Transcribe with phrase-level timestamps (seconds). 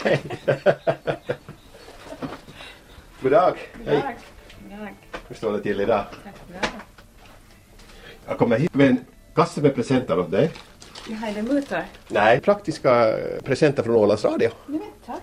[0.04, 0.20] Hej.
[3.22, 3.54] God dag.
[3.86, 4.16] Tack.
[5.28, 6.04] Hur står det till idag?
[8.26, 9.04] Jag kommer hit med en
[9.34, 10.50] kasse med presenter åt dig.
[11.10, 11.78] Jaha, är det mutor?
[12.08, 14.50] Nej, praktiska presenter från Ålands Radio.
[14.66, 15.22] Nej tack.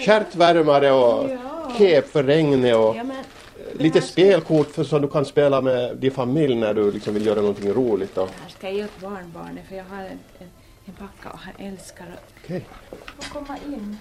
[0.00, 1.72] Stjärtvärmare och Ja.
[1.78, 3.04] kep för regnet och Ja,
[3.72, 7.26] lite ska- spelkort för så du kan spela med din familj när du liksom vill
[7.26, 8.18] göra någonting roligt.
[8.18, 8.26] Och...
[8.26, 10.48] Det här ska jag ge åt barnbarnet för jag har en, en,
[10.84, 12.66] en packa och han älskar att Okej.
[13.32, 13.98] Komma in.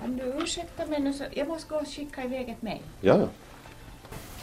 [0.00, 2.82] Kan du ursäkta mig nu så jag måste gå och skicka iväg ett mejl.
[3.00, 3.28] Ja, ja.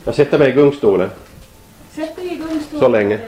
[0.06, 1.10] Jag sätter mig i gungstolen.
[1.92, 2.80] Sätt dig i gungstolen.
[2.80, 3.20] Så länge.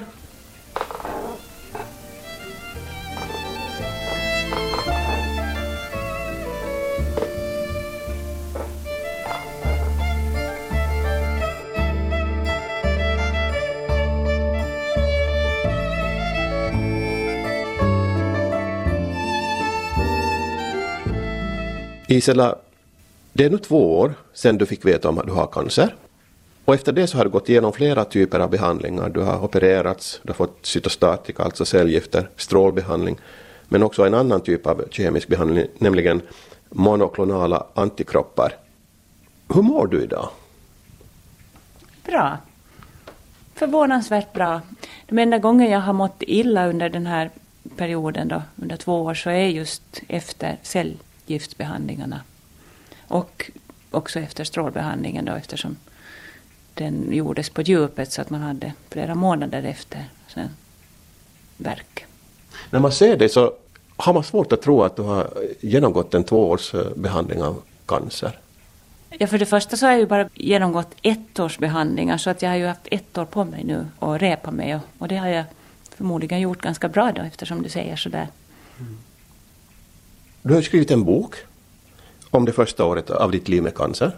[22.11, 22.55] Isela,
[23.33, 25.95] det är nu två år sedan du fick veta om att du har cancer.
[26.65, 29.09] Och efter det så har du gått igenom flera typer av behandlingar.
[29.09, 33.17] Du har opererats, du har fått cytostatika, alltså cellgifter, strålbehandling,
[33.67, 36.21] men också en annan typ av kemisk behandling, nämligen
[36.69, 38.53] monoklonala antikroppar.
[39.53, 40.29] Hur mår du idag?
[42.05, 42.37] Bra.
[43.55, 44.61] Förvånansvärt bra.
[45.07, 47.29] De enda gången jag har mått illa under den här
[47.77, 50.57] perioden då, under två år, så är just efter
[51.31, 52.21] cellgiftsbehandlingarna.
[53.07, 53.51] Och
[53.91, 55.77] också efter strålbehandlingen då, eftersom
[56.73, 60.49] den gjordes på djupet så att man hade flera månader efter sen
[61.57, 62.05] verk.
[62.69, 63.53] När man ser dig så
[63.97, 65.29] har man svårt att tro att du har
[65.61, 68.39] genomgått en tvåårs eh, behandling av cancer.
[69.09, 72.41] Ja, för det första så har jag ju bara genomgått ett års behandlingar så att
[72.41, 75.17] jag har ju haft ett år på mig nu att repa mig och, och det
[75.17, 75.45] har jag
[75.95, 78.27] förmodligen gjort ganska bra då eftersom du säger sådär.
[80.41, 81.35] Du har skrivit en bok
[82.29, 84.11] om det första året av ditt liv med cancer.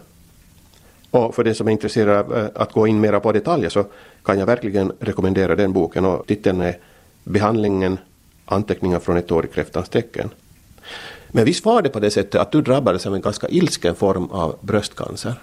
[1.10, 3.84] Och för den som är intresserad av eh, att gå in mera på detaljer så
[4.22, 6.78] kan jag verkligen rekommendera den boken och titeln är
[7.24, 7.98] Behandlingen
[8.44, 10.30] anteckningar från ett år i kräftans tecken.
[11.28, 14.30] Men visst var det på det sättet att du drabbades av en ganska ilsken form
[14.30, 15.34] av bröstcancer?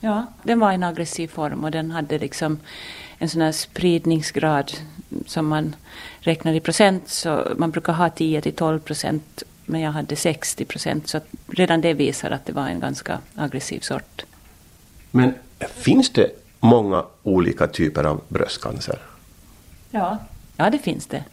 [0.00, 2.58] Ja, den var en aggressiv form och den hade liksom
[3.18, 4.72] en sån här spridningsgrad
[5.26, 5.76] som man
[6.20, 7.08] räknar i procent.
[7.08, 11.80] Så man brukar ha 10 till 12 procent men jag hade 60 procent så redan
[11.80, 14.24] det visar att det var en ganska aggressiv sort.
[15.10, 15.34] Men
[15.76, 16.30] finns det
[16.60, 18.98] många olika typer av bröstcancer?
[19.90, 20.18] Ja.
[20.56, 21.24] Ja, det finns det.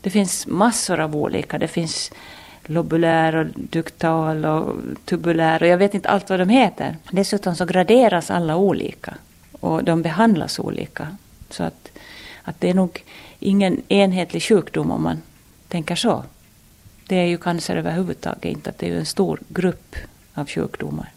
[0.00, 1.58] Det finns massor av olika.
[1.58, 2.10] Det finns
[2.66, 6.96] lobulär och duktal och tubulär och jag vet inte allt vad de heter.
[7.10, 9.14] Dessutom så graderas alla olika
[9.60, 11.16] och de behandlas olika.
[11.50, 11.88] Så att,
[12.42, 13.04] att det är nog
[13.38, 15.22] ingen enhetlig sjukdom om man
[15.68, 16.24] tänker så.
[17.06, 19.96] Det är ju cancer överhuvudtaget inte, att det är ju en stor grupp
[20.34, 21.12] av sjukdomar.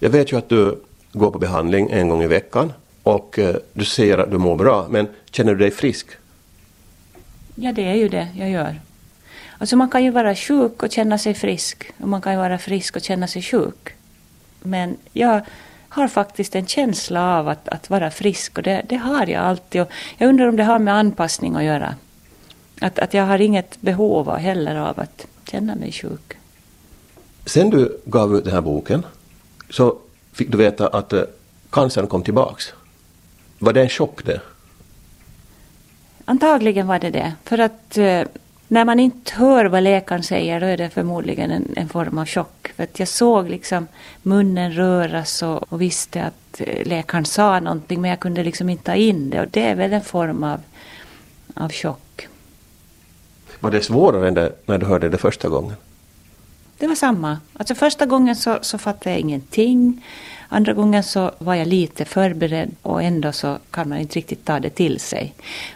[0.00, 0.80] Jag vet ju att du
[1.12, 4.86] går på behandling en gång i veckan och eh, du säger att du mår bra,
[4.90, 6.06] men känner du dig frisk?
[7.54, 8.80] Ja, det är ju det jag gör.
[9.58, 11.90] Alltså man kan ju vara sjuk och känna sig frisk.
[12.00, 13.88] Och man kan ju vara frisk och känna sig sjuk.
[14.62, 15.40] Men jag
[15.88, 19.80] har faktiskt en känsla av att, att vara frisk och det, det har jag alltid.
[19.80, 19.88] Och
[20.18, 21.94] jag undrar om det har med anpassning att göra.
[22.80, 26.38] Att, att jag har inget behov av heller av att känna mig sjuk.
[27.46, 29.06] Sen du gav ut den här boken
[29.70, 29.98] så
[30.32, 31.22] fick du veta att eh,
[31.70, 32.72] cancern kom tillbaks.
[33.58, 34.40] Var det en chock det?
[36.24, 37.32] Antagligen var det det.
[37.44, 38.22] För att eh,
[38.68, 42.26] när man inte hör vad läkaren säger då är det förmodligen en, en form av
[42.26, 42.72] chock.
[42.76, 43.86] För att jag såg liksom
[44.22, 48.84] munnen röras och, och visste att eh, läkaren sa någonting men jag kunde liksom inte
[48.84, 49.40] ta in det.
[49.40, 50.60] Och det är väl en form av,
[51.54, 52.28] av chock.
[53.64, 55.76] Var det svårare än det när du hörde det första gången?
[56.78, 57.38] Det var samma.
[57.52, 60.04] Alltså första gången så, så fattade jag ingenting.
[60.48, 64.60] Andra gången så var jag lite förberedd och ändå så kan man inte riktigt ta
[64.60, 65.34] det till sig.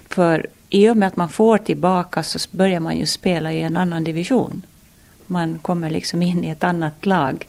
[0.09, 3.77] För i och med att man får tillbaka så börjar man ju spela i en
[3.77, 4.63] annan division.
[5.27, 7.47] Man kommer liksom in i ett annat lag.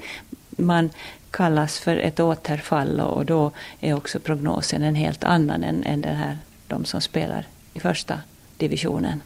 [0.49, 0.89] Man
[1.31, 6.15] kallas för ett återfall och då är också prognosen en helt annan än, än den
[6.15, 6.37] här,
[6.67, 8.19] de som spelar i första
[8.57, 9.21] divisionen.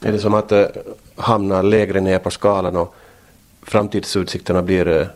[0.00, 0.66] Är det som att eh,
[1.16, 2.94] hamna lägre ner på skalan och
[3.62, 5.06] framtidsutsikterna blir eh,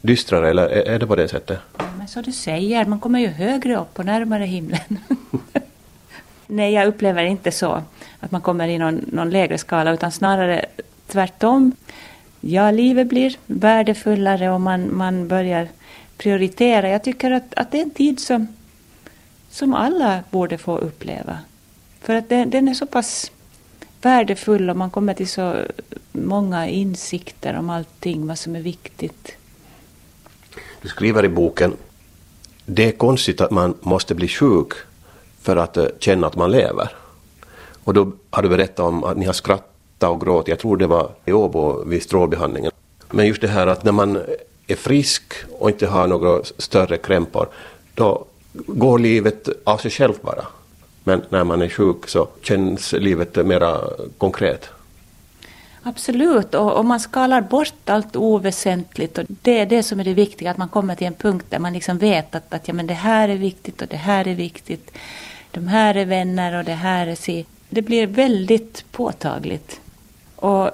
[0.00, 1.58] dystrare eller är, är det på det sättet?
[1.78, 4.98] Ja, men som du säger, man kommer ju högre upp och närmare himlen.
[6.46, 7.82] Nej, jag upplever inte så,
[8.20, 10.64] att man kommer i någon, någon lägre skala, utan snarare
[11.06, 11.72] tvärtom.
[12.40, 15.68] Ja, livet blir värdefullare och man, man börjar
[16.16, 16.88] prioritera.
[16.88, 18.46] Jag tycker att, att det är en tid som,
[19.50, 21.38] som alla borde få uppleva.
[22.00, 23.30] För att den, den är så pass
[24.04, 25.54] värdefull och man kommer till så
[26.12, 29.36] många insikter om allting, vad som är viktigt.
[30.82, 31.76] Du skriver i boken
[32.66, 34.72] det är konstigt att man måste bli sjuk
[35.42, 36.90] för att eh, känna att man lever.
[37.84, 40.86] Och då har du berättat om att ni har skrattat och gråtit, jag tror det
[40.86, 42.72] var i Åbo vid strålbehandlingen.
[43.10, 44.22] Men just det här att när man
[44.66, 45.22] är frisk
[45.58, 47.48] och inte har några större krämpor,
[47.94, 50.46] då går livet av sig självt bara.
[51.04, 53.80] Men när man är sjuk så känns livet mera
[54.18, 54.70] konkret.
[55.86, 60.14] Absolut, och och man skalar bort allt oväsentligt och det är det som är det
[60.14, 62.86] viktiga, att man kommer till en punkt där man liksom vet att, att ja, men
[62.86, 64.90] det här är viktigt och det här är viktigt.
[65.50, 67.46] De här är vänner och det här är si.
[67.68, 69.80] Det blir väldigt påtagligt.
[70.36, 70.70] Och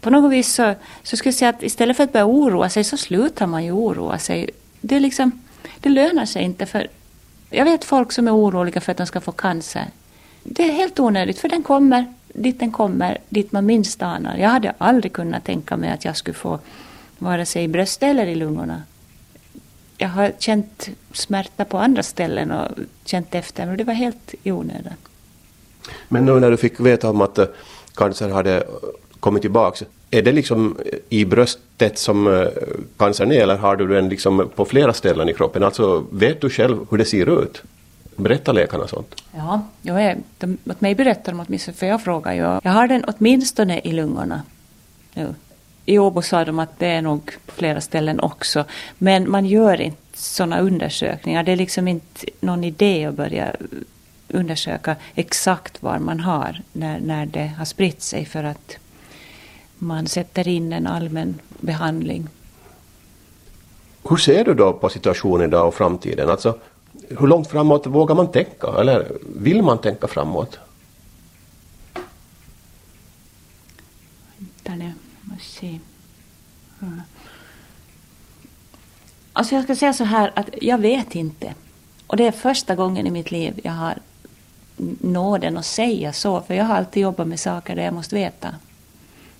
[0.00, 2.84] på något vis så, så skulle jag säga att istället för att börja oroa sig
[2.84, 4.50] så slutar man ju oroa sig.
[4.80, 5.42] Det, är liksom,
[5.80, 6.88] det lönar sig inte för
[7.54, 9.86] jag vet folk som är oroliga för att de ska få cancer.
[10.42, 14.36] Det är helt onödigt för den kommer dit den kommer, dit man minst anar.
[14.36, 16.58] Jag hade aldrig kunnat tänka mig att jag skulle få
[17.18, 18.82] vare sig i bröstet eller i lungorna.
[19.98, 22.68] Jag har känt smärta på andra ställen och
[23.04, 24.92] känt efter, men det var helt i onödan.
[26.08, 27.46] Men nu när du fick veta om att eh,
[27.94, 28.62] cancer hade eh,
[29.20, 32.48] kommit tillbaka, är det liksom eh, i bröstet som eh,
[32.96, 35.62] cancern är eller har du den liksom på flera ställen i kroppen?
[35.62, 37.62] Alltså vet du själv hur det ser ut?
[38.16, 39.22] Berättar läkarna sånt?
[39.36, 42.40] Ja, jag är, de, åt mig berättar de åtminstone, för jag frågar ju.
[42.40, 44.42] Jag har den åtminstone i lungorna
[45.14, 45.34] nu.
[45.86, 48.64] I Åbo sa de att det är nog på flera ställen också.
[48.98, 51.42] Men man gör inte sådana undersökningar.
[51.42, 53.54] Det är liksom inte någon idé att börja
[54.28, 58.78] undersöka exakt var man har när, när det har spritt sig för att
[59.78, 62.28] man sätter in en allmän behandling.
[64.08, 66.30] Hur ser du då på situationen idag och framtiden?
[66.30, 66.58] Alltså,
[67.08, 68.66] hur långt framåt vågar man tänka?
[68.78, 70.58] Eller vill man tänka framåt?
[74.36, 74.92] Vänta nu,
[75.22, 75.78] måste se.
[76.82, 77.02] Mm.
[79.32, 81.54] Alltså jag ska säga så här att jag vet inte.
[82.06, 83.98] Och det är första gången i mitt liv jag har
[85.00, 86.40] nåden att säga så.
[86.40, 88.54] För jag har alltid jobbat med saker där jag måste veta.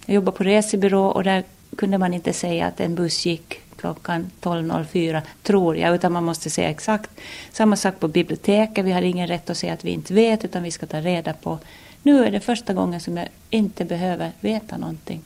[0.06, 1.44] Jag jobbade på resebyrå och där
[1.76, 6.50] kunde man inte säga att en buss gick klockan 12.04, tror jag, utan man måste
[6.50, 7.10] säga exakt.
[7.52, 10.62] Samma sak på biblioteket, vi har ingen rätt att säga att vi inte vet, utan
[10.62, 11.58] vi ska ta reda på.
[12.02, 15.20] Nu är det första gången som jag inte behöver veta någonting.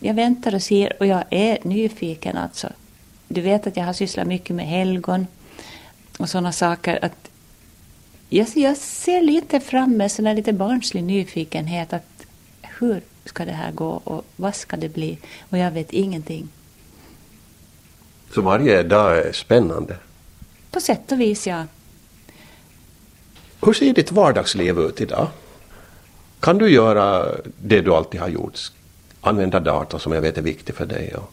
[0.00, 2.68] Jag väntar och ser och jag är nyfiken alltså.
[3.28, 5.26] Du vet att jag har sysslat mycket med helgon
[6.18, 6.98] och sådana saker.
[7.04, 7.30] Att
[8.28, 11.92] jag, jag ser lite fram med sån lite barnslig nyfikenhet.
[11.92, 12.26] att
[12.62, 15.18] Hur ska det här gå och vad ska det bli?
[15.50, 16.48] Och jag vet ingenting.
[18.34, 19.96] Så varje dag är spännande?
[20.70, 21.64] På sätt och vis, ja.
[23.62, 25.28] Hur ser ditt vardagsliv ut idag?
[26.40, 28.58] Kan du göra det du alltid har gjort?
[29.20, 31.32] Använda datorn som jag vet är viktig för dig och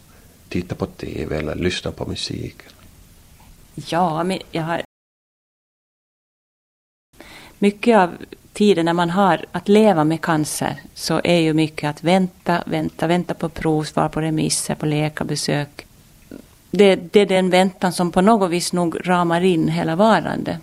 [0.50, 2.56] titta på TV eller lyssna på musik?
[3.75, 4.81] Ja, men jag har...
[7.60, 8.18] Mycket av
[8.54, 13.08] tiden när man har att leva med cancer så är ju mycket att vänta, vänta,
[13.08, 15.86] vänta på provsvar, på remisser, på läkarbesök.
[16.72, 20.58] Det, det är den väntan som på något vis nog ramar in hela varande.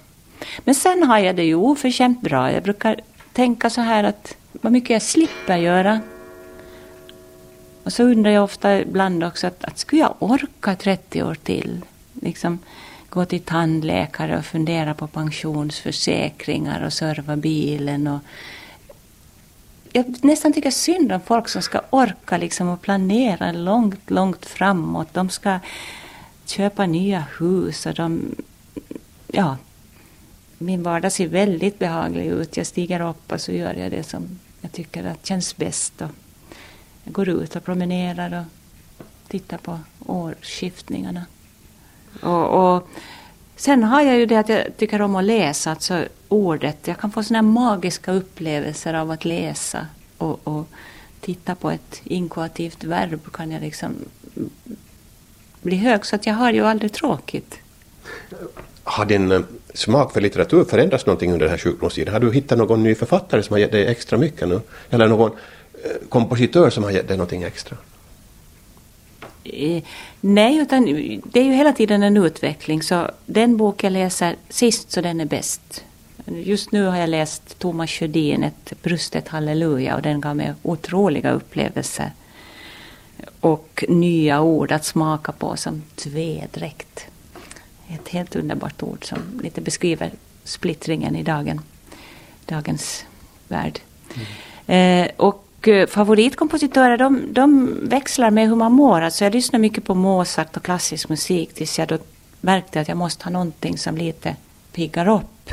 [0.58, 2.52] Men sen har jag det ju oförtjänt bra.
[2.52, 3.00] Jag brukar
[3.32, 6.00] tänka så här att vad mycket jag slipper göra.
[7.84, 11.80] Och så undrar jag ofta ibland också att, att skulle jag orka 30 år till?
[12.12, 12.58] Liksom,
[13.10, 18.06] gå till tandläkare och fundera på pensionsförsäkringar och serva bilen.
[18.06, 18.20] Och
[19.92, 25.08] jag nästan tycker synd om folk som ska orka liksom och planera långt, långt framåt.
[25.14, 25.58] De ska
[26.44, 28.34] köpa nya hus och de...
[29.26, 29.56] Ja,
[30.58, 32.56] min vardag ser väldigt behaglig ut.
[32.56, 36.02] Jag stiger upp och så gör jag det som jag tycker att känns bäst.
[36.02, 36.10] Och
[37.04, 38.46] jag går ut och promenerar och
[39.28, 41.26] tittar på årsskiftningarna.
[42.20, 42.88] Och, och,
[43.56, 46.76] sen har jag ju det att jag tycker om att läsa, alltså ordet.
[46.84, 49.86] Jag kan få såna magiska upplevelser av att läsa
[50.18, 50.68] och, och
[51.20, 53.94] titta på ett inkuativt verb kan jag liksom
[55.62, 56.06] bli hög.
[56.06, 57.58] Så att jag har ju aldrig tråkigt.
[58.84, 59.40] Har din eh,
[59.74, 62.12] smak för litteratur förändrats någonting under den här sjukdomstiden?
[62.12, 64.60] Har du hittat någon ny författare som har gett dig extra mycket nu?
[64.90, 65.30] Eller någon
[65.84, 67.76] eh, kompositör som har gett dig någonting extra?
[69.44, 69.82] Eh,
[70.20, 70.84] nej, utan
[71.24, 72.82] det är ju hela tiden en utveckling.
[72.82, 75.84] Så den bok jag läser sist, så den är bäst.
[76.26, 81.30] Just nu har jag läst Thomas Sjödin, Ett brustet halleluja, och den gav mig otroliga
[81.30, 82.12] upplevelser.
[83.40, 87.06] Och nya ord att smaka på som tvedräkt.
[87.88, 90.10] Ett helt underbart ord som lite beskriver
[90.44, 91.60] splittringen i dagen,
[92.46, 93.04] dagens
[93.48, 93.80] värld.
[94.14, 95.06] Mm.
[95.06, 99.00] Eh, och Eh, favoritkompositörer de, de växlar med hur man mår.
[99.00, 101.98] Alltså jag lyssnar mycket på Mozart och klassisk musik tills jag då
[102.40, 104.36] märkte att jag måste ha någonting som lite
[104.72, 105.50] piggar upp.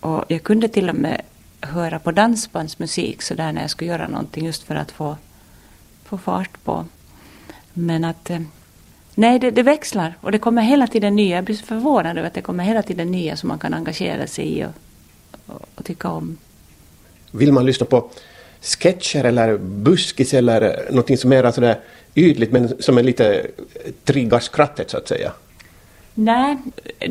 [0.00, 1.20] Och jag kunde till och med
[1.60, 5.16] höra på dansbandsmusik så där när jag skulle göra någonting just för att få,
[6.04, 6.84] få fart på.
[7.72, 8.40] Men att eh,
[9.14, 11.36] nej, det, det, växlar och det kommer hela tiden nya.
[11.36, 14.26] Jag blir så förvånad över att det kommer hela tiden nya som man kan engagera
[14.26, 14.72] sig i och,
[15.46, 16.36] och, och tycka om.
[17.30, 18.10] Vill man lyssna på
[18.60, 21.78] sketcher eller buskis eller någonting som är sådär
[22.14, 23.46] ytligt men som är lite
[24.04, 25.32] triggar skrattet så att säga?
[26.14, 26.56] Nej,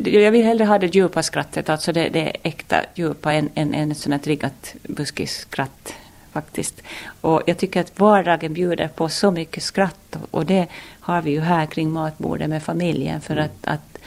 [0.04, 3.92] jag vill hellre ha det djupa skrattet, alltså det, det äkta djupa än, än, än
[3.92, 5.94] ett sånt här triggat buskisskratt
[6.32, 6.82] faktiskt.
[7.20, 10.66] Och jag tycker att vardagen bjuder på så mycket skratt och det
[11.00, 13.98] har vi ju här kring matbordet med familjen för att, att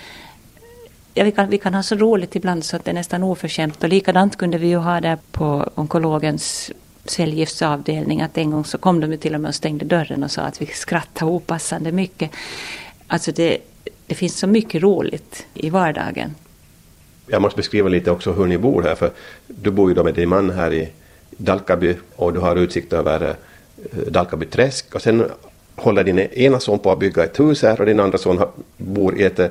[1.14, 3.84] ja, vi, kan, vi kan ha så roligt ibland så att det är nästan oförskämt
[3.84, 6.72] och likadant kunde vi ju ha det på onkologens
[7.06, 10.32] cellgiftsavdelning att en gång så kom de ju till och med och stängde dörren och
[10.32, 12.32] sa att vi skrattade opassande mycket.
[13.08, 13.58] Alltså det,
[14.08, 16.36] det finns så mycket roligt i vardagen.
[17.28, 19.12] Jag måste beskriva lite också hur ni bor här, för
[19.48, 20.90] du bor ju då med din man här i
[21.30, 23.36] Dalkaby och du har utsikt över eh,
[24.08, 25.26] Dalkaby träsk och sen
[25.76, 28.40] håller din ena son på att bygga ett hus här och din andra son
[28.78, 29.48] bor i ett eh,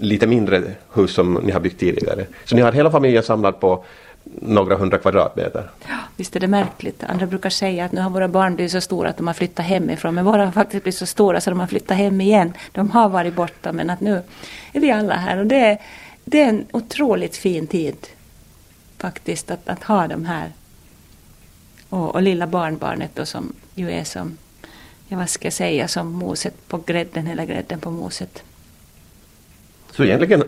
[0.00, 0.62] lite mindre
[0.94, 2.26] hus som ni har byggt tidigare.
[2.44, 3.84] Så ni har hela familjen samlad på
[4.34, 5.70] några hundra kvadratmeter.
[5.88, 7.04] Ja, visst är det märkligt.
[7.04, 9.66] Andra brukar säga att nu har våra barn blivit så stora att de har flyttat
[9.66, 10.14] hemifrån.
[10.14, 12.52] Men våra har faktiskt blivit så stora så de har flyttat hem igen.
[12.72, 14.22] De har varit borta men att nu
[14.72, 15.38] är vi alla här.
[15.38, 15.78] Och det är,
[16.24, 17.96] det är en otroligt fin tid
[18.98, 20.52] faktiskt att, att ha dem här.
[21.88, 24.36] Och, och lilla barnbarnet då som ju är som,
[25.08, 28.42] ja vad ska jag säga, som moset på grädden eller grädden på moset.
[29.90, 30.42] Så egentligen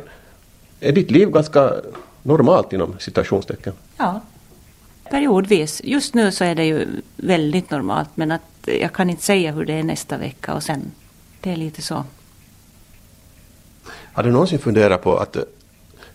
[0.81, 1.73] är ditt liv ganska
[2.23, 3.73] normalt inom citationstecken?
[3.97, 4.21] Ja,
[5.11, 5.81] periodvis.
[5.85, 9.65] Just nu så är det ju väldigt normalt men att jag kan inte säga hur
[9.65, 10.91] det är nästa vecka och sen.
[11.41, 12.05] Det är lite så.
[14.13, 15.37] Har du någonsin funderat på att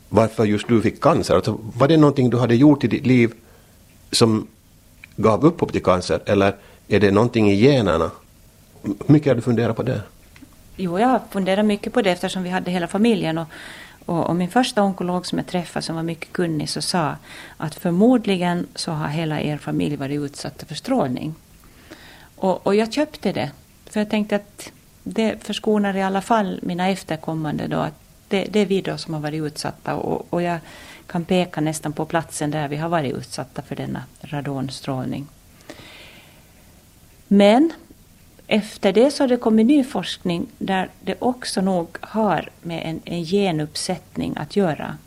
[0.10, 1.36] varför just du fick cancer?
[1.36, 3.34] Alltså, var det någonting du hade gjort i ditt liv
[4.12, 4.48] som
[5.16, 6.56] gav upphov till cancer eller
[6.88, 8.12] är det någonting i generna?
[8.82, 10.02] Hur mycket har du funderat på det?
[10.76, 13.48] Jo, jag har funderat mycket på det eftersom vi hade hela familjen och
[14.06, 17.16] och, och, min första onkolog som jag träffade som var mycket kunnig så sa
[17.58, 21.36] att förmodligen så har hela er familj varit utsatta för strålning.
[22.36, 23.52] Och, och jag köpte det.
[23.86, 24.72] För jag tänkte att
[25.04, 29.14] det förskonar i alla fall mina efterkommande då att det, det är vi då som
[29.14, 30.60] har varit utsatta och, och jag
[31.08, 35.28] kan peka nästan på platsen där vi har varit utsatta för denna radonstrålning.
[37.28, 37.72] Men
[38.54, 43.02] efter det så har det kommit ny forskning där det också nog har med en,
[43.06, 44.98] en genuppsättning att göra.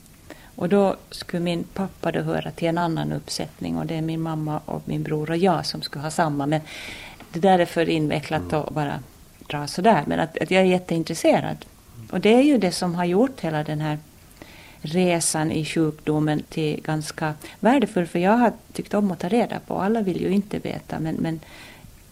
[0.57, 4.21] Och då skulle min pappa då höra till en annan uppsättning och det är min
[4.21, 6.47] mamma och min bror och jag som skulle ha samma.
[6.47, 6.61] Men
[7.33, 9.01] det där är för invecklat att bara
[9.47, 10.05] dra sådär.
[10.07, 11.65] Men att, att jag är jätteintresserad.
[12.11, 13.99] Och det är ju det som har gjort hela den här
[14.81, 18.07] resan i sjukdomen till ganska värdefull.
[18.07, 19.75] För jag har tyckt om att ta reda på.
[19.75, 21.01] Alla vill ju inte veta.
[21.01, 21.41] Men, men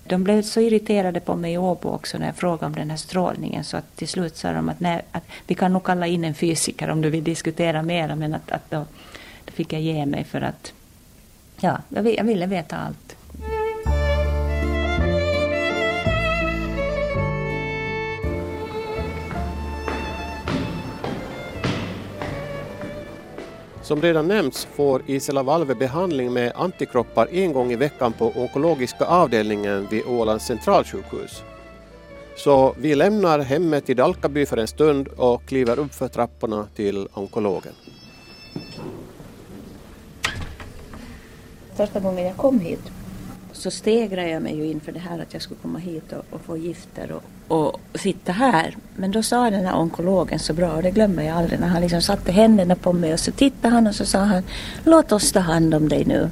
[0.04, 2.96] de blev så irriterade på mig i Åbo också när jag frågade om den här
[2.96, 6.24] strålningen så att till slut sa de att, nej, att vi kan nog kalla in
[6.24, 8.86] en fysiker om du vill diskutera mera men att, att då,
[9.44, 10.72] då fick jag ge mig för att
[11.60, 13.16] ja, jag ville veta allt.
[23.84, 29.04] Som redan nämnts får Isela Valve behandling med antikroppar en gång i veckan på onkologiska
[29.04, 31.42] avdelningen vid Ålands centralsjukhus.
[32.36, 37.08] Så vi lämnar hemmet i Dalkaby för en stund och kliver upp för trapporna till
[37.14, 37.72] onkologen.
[41.76, 42.90] Första gången jag kom hit
[43.56, 46.40] så stegrade jag mig ju inför det här att jag skulle komma hit och, och
[46.40, 47.22] få gifter och,
[47.58, 48.76] och, sitta här.
[48.96, 51.82] Men då sa den här onkologen så bra och det glömmer jag aldrig när han
[51.82, 54.42] liksom satte händerna på mig och så tittade han och så sa han
[54.84, 56.30] låt oss ta hand om dig nu.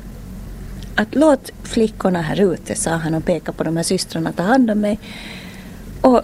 [0.94, 4.70] Att låt flickorna här ute, sa han och pekade på de här systrarna, ta hand
[4.70, 4.98] om mig.
[6.00, 6.20] Och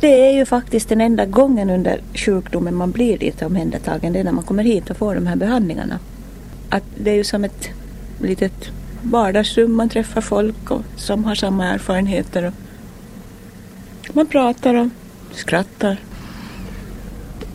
[0.00, 4.24] det är ju faktiskt den enda gången under sjukdomen man blir lite omhändertagen, det är
[4.24, 5.98] när man kommer hit och får de här behandlingarna.
[6.68, 7.68] Att det är ju som ett
[8.22, 8.70] litet
[9.02, 12.46] vardagsrum, man träffar folk och, som har samma erfarenheter.
[12.46, 12.54] Och
[14.16, 14.88] man pratar och
[15.32, 15.96] skrattar.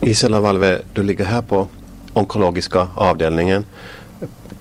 [0.00, 1.68] Isela Valve, du ligger här på
[2.12, 3.64] onkologiska avdelningen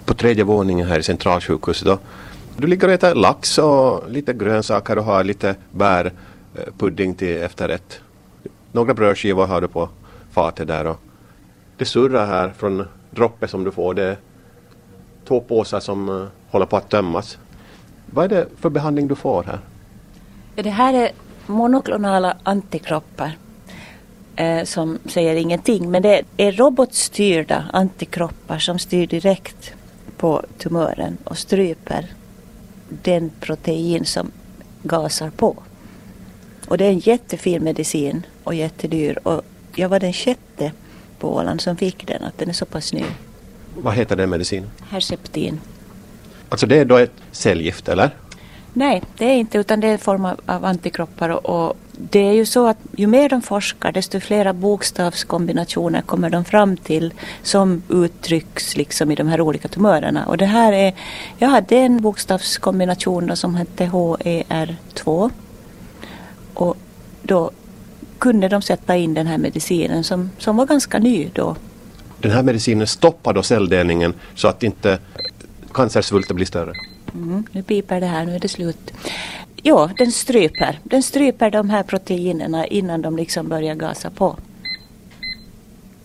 [0.06, 1.88] på tredje våningen här i centralsjukhuset.
[1.88, 2.00] Då.
[2.58, 8.02] Du ligger och äter lax och lite grönsaker och har lite bärpudding eh, till efterrätt.
[8.72, 9.90] Några brödskivor har du på
[10.32, 11.00] fatet där och
[11.78, 13.94] det surrar här från droppet som du får.
[13.94, 14.18] Det är
[15.28, 17.38] två påsar som eh, håller på att tömmas.
[18.06, 19.60] Vad är det för behandling du får här?
[20.56, 21.12] Det här är
[21.46, 23.38] monoklonala antikroppar
[24.36, 25.92] eh, som säger ingenting.
[25.92, 29.74] Men det är robotstyrda antikroppar som styr direkt
[30.18, 32.08] på tumören och stryper
[32.90, 34.32] den protein som
[34.84, 35.56] gasar på.
[36.68, 39.20] Och det är en jättefin medicin och jättedyr.
[39.24, 39.42] Och
[39.76, 40.72] jag var den sjätte
[41.20, 43.04] på Åland som fick den, att den är så pass ny.
[43.76, 44.70] Vad heter den medicinen?
[44.90, 45.60] Herceptin.
[46.54, 48.10] Alltså det är då ett cellgift, eller?
[48.74, 51.30] Nej, det är inte, utan det är en form av, av antikroppar.
[51.30, 56.30] Och, och, det är ju så att ju mer de forskar, desto flera bokstavskombinationer kommer
[56.30, 60.26] de fram till som uttrycks liksom i de här olika tumörerna.
[60.26, 60.94] Och det här är,
[61.38, 65.32] jag hade en bokstavskombination som hette HER2.
[66.54, 66.78] Och
[67.22, 67.52] då
[68.20, 71.56] kunde de sätta in den här medicinen som, som var ganska ny då.
[72.20, 75.00] Den här medicinen stoppar då celldelningen så att inte
[75.74, 76.74] cancersvulten blir större?
[77.14, 78.94] Mm, nu piper det här, nu är det slut.
[79.56, 80.80] Ja, den stryper.
[80.84, 84.38] Den stryper de här proteinerna innan de liksom börjar gasa på.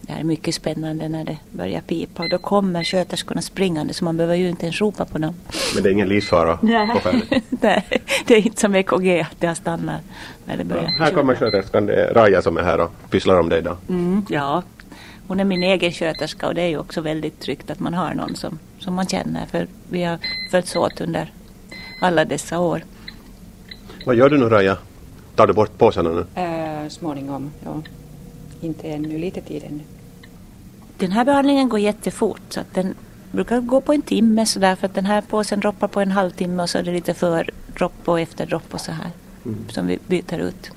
[0.01, 4.17] Det är mycket spännande när det börjar pipa och då kommer sköterskorna springande så man
[4.17, 5.35] behöver ju inte ens ropa på dem.
[5.75, 6.89] Men det är ingen livsfara Nej.
[7.49, 7.85] Nej,
[8.27, 10.01] det är inte som EKG att det har stannat
[10.45, 10.95] när det börjar.
[10.99, 13.77] Ja, här kommer sköterskan, det är Raja som är här och pysslar om dig idag.
[13.89, 14.63] Mm, ja,
[15.29, 18.15] hon är min egen sköterska och det är ju också väldigt tryggt att man har
[18.15, 20.19] någon som, som man känner för vi har
[20.51, 21.33] följts åt under
[22.01, 22.85] alla dessa år.
[24.07, 24.77] Vad gör du nu Raja?
[25.35, 26.43] Tar du bort påsarna nu?
[26.43, 27.83] Äh, småningom, ja.
[28.61, 29.81] Inte ännu, lite tid ännu.
[30.99, 32.95] Den här behandlingen går jättefort så att den
[33.33, 36.63] brukar gå på en timme sådär för att den här påsen droppar på en halvtimme
[36.63, 39.11] och så är det lite för dropp och efterdropp och så här
[39.45, 39.59] mm.
[39.69, 40.71] som vi byter ut.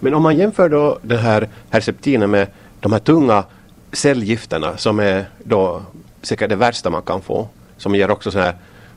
[0.00, 2.46] Men om man jämför då den här herceptinen med
[2.80, 3.44] de här tunga
[3.92, 5.82] cellgifterna som är då
[6.22, 7.48] säkert det värsta man kan få.
[7.76, 8.54] Som ger också så här,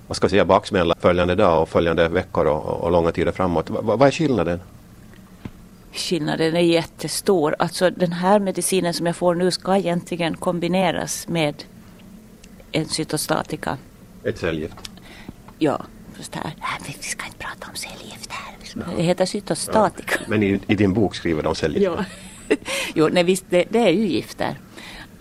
[0.08, 3.70] vad ska jag säga, baksmälla följande dag och följande veckor och, och långa tider framåt.
[3.70, 4.60] V vad är skillnaden?
[5.94, 7.56] Skillnaden är jättestor.
[7.60, 11.64] Alltså den här medicinen som jag får nu ska egentligen kombineras med
[12.72, 13.77] en cytostatika.
[14.24, 14.75] Ett cellgift?
[15.60, 15.82] Ja,
[16.18, 16.44] just här.
[16.44, 18.44] Nej, vi ska inte prata om cellgift här.
[18.98, 20.16] Det heter cytostatika.
[20.20, 21.86] Ja, men i, i, din bok skriver de cellgift?
[21.86, 22.06] Ja.
[22.96, 24.56] jo, nej, visst, det, det, är ju gifter.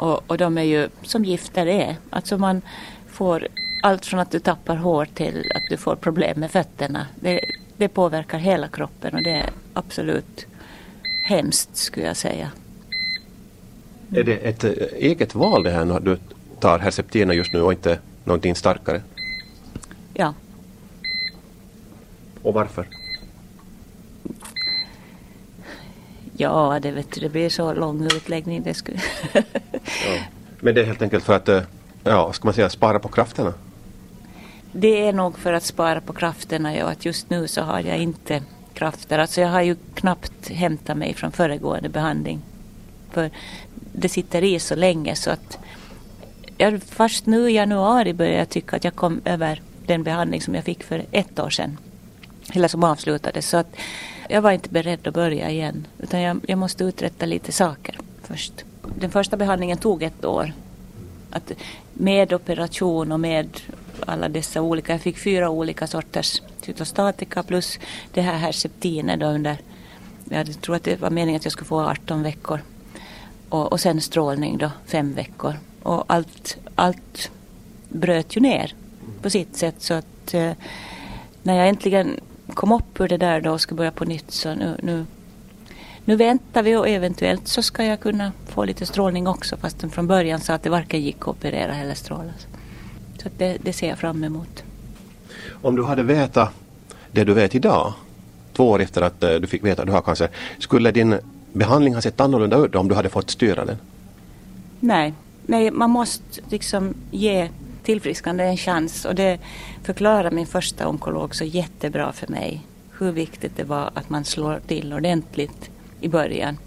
[0.02, 1.96] Och, och de är ju som gifter är.
[2.10, 2.62] Alltså man
[3.08, 3.48] får
[3.82, 7.06] allt från att du tappar hår till att du får problem med fötterna.
[7.20, 7.40] Det,
[7.76, 10.46] det påverkar hela kroppen och det är absolut
[11.26, 12.50] hemskt skulle jag säga.
[14.14, 16.18] Är det ett eh, eget val det här när du
[16.60, 19.02] tar Herceptina just nu och inte någonting starkare?
[20.14, 20.34] Ja.
[22.42, 22.86] Och varför?
[26.42, 28.62] Ja, det, vet du, det blir så lång utläggning.
[28.62, 28.98] Det skulle...
[29.32, 29.42] ja.
[30.60, 31.62] Men det är helt enkelt för att, eh,
[32.04, 33.52] ja, ska man säga, spara på krafterna?
[34.72, 36.86] Det är nog för att spara på krafterna, ja.
[36.86, 38.42] Att just nu så har jag inte
[38.74, 39.18] krafter.
[39.18, 42.40] Alltså jag har ju knappt hämtat mig från föregående behandling.
[43.10, 43.30] För
[43.92, 45.58] det sitter i så länge så att
[46.58, 50.54] jag, först nu i januari började jag tycka att jag kom över den behandling som
[50.54, 51.78] jag fick för ett år sedan.
[52.54, 53.48] Eller som avslutades.
[53.48, 53.76] Så att
[54.28, 55.86] jag var inte beredd att börja igen.
[56.12, 58.64] Utan jag, jag måste uträtta lite saker först.
[58.98, 60.52] Den första behandlingen tog ett år.
[61.30, 61.52] Att
[61.92, 63.60] med operation och med
[64.06, 67.78] alla dessa olika, jag fick fyra olika sorters cytostatika plus
[68.12, 69.20] det här herceptinet.
[69.20, 69.58] då under,
[70.30, 72.60] jag tror att det var meningen att jag skulle få 18 veckor.
[73.48, 75.54] Och, och sen strålning då, fem veckor.
[75.82, 77.30] Och allt, allt
[77.88, 78.74] bröt ju ner
[79.22, 80.52] på sitt sätt så att eh,
[81.42, 82.20] när jag äntligen
[82.54, 85.06] kom upp ur det där då och skulle börja på nytt så nu, nu,
[86.04, 90.06] nu väntar vi och eventuellt så ska jag kunna få lite strålning också fastän från
[90.06, 92.46] början sa att det varken gick att operera eller strålas.
[93.22, 94.62] Så det, det ser jag fram emot.
[95.62, 96.50] Om du hade vetat
[97.12, 97.92] det du vet idag,
[98.52, 101.18] två år efter att eh, du fick veta att du har cancer, skulle din
[101.52, 103.76] behandling ha sett annorlunda ut om du hade fått styra den?
[104.80, 105.14] Nej,
[105.46, 107.48] nej man måste liksom ge
[107.82, 109.38] tillfrisknande en chans och det
[109.82, 112.66] förklarar min första onkolog så jättebra för mig.
[112.98, 115.70] Hur viktigt det var att man slår till ordentligt
[116.02, 116.58] i början.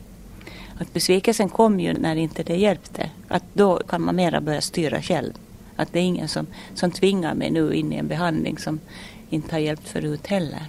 [0.79, 3.09] Att besvikelsen kom ju när inte det hjälpte.
[3.27, 5.33] Att då kan man mera börja styra själv.
[5.75, 8.79] Att det är ingen som, som tvingar mig nu in i en behandling som
[9.29, 10.65] inte har hjälpt förut heller.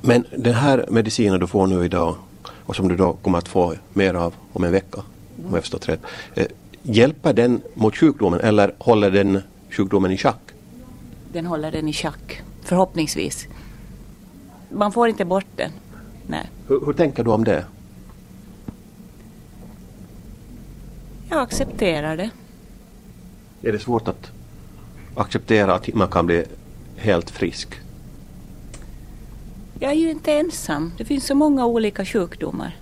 [0.00, 2.14] Men den här medicinen du får nu idag
[2.48, 5.02] och som du då kommer att få mer av om en vecka,
[5.48, 6.00] om jag förstått rätt.
[6.34, 6.46] Eh,
[6.82, 10.40] hjälper den mot sjukdomen eller håller den sjukdomen i schack?
[11.32, 13.46] Den håller den i schack, förhoppningsvis.
[14.68, 15.70] Man får inte bort den.
[16.26, 16.50] Nej.
[16.72, 17.64] Hur, hur tänker du om det?
[21.30, 22.30] Jag accepterar det.
[23.62, 24.30] Är det svårt att
[25.14, 26.44] acceptera att man kan bli
[26.96, 27.80] helt frisk?
[29.80, 30.92] Jag är ju inte ensam.
[30.98, 32.76] Det finns så många olika sjukdomar.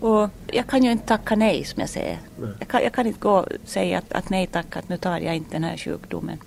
[0.00, 2.18] Och jag kan ju inte tacka nej som jag säger.
[2.58, 5.18] Jag kan, jag kan inte gå och säga att, att nej tack, att nu tar
[5.18, 6.38] jag inte den här sjukdomen.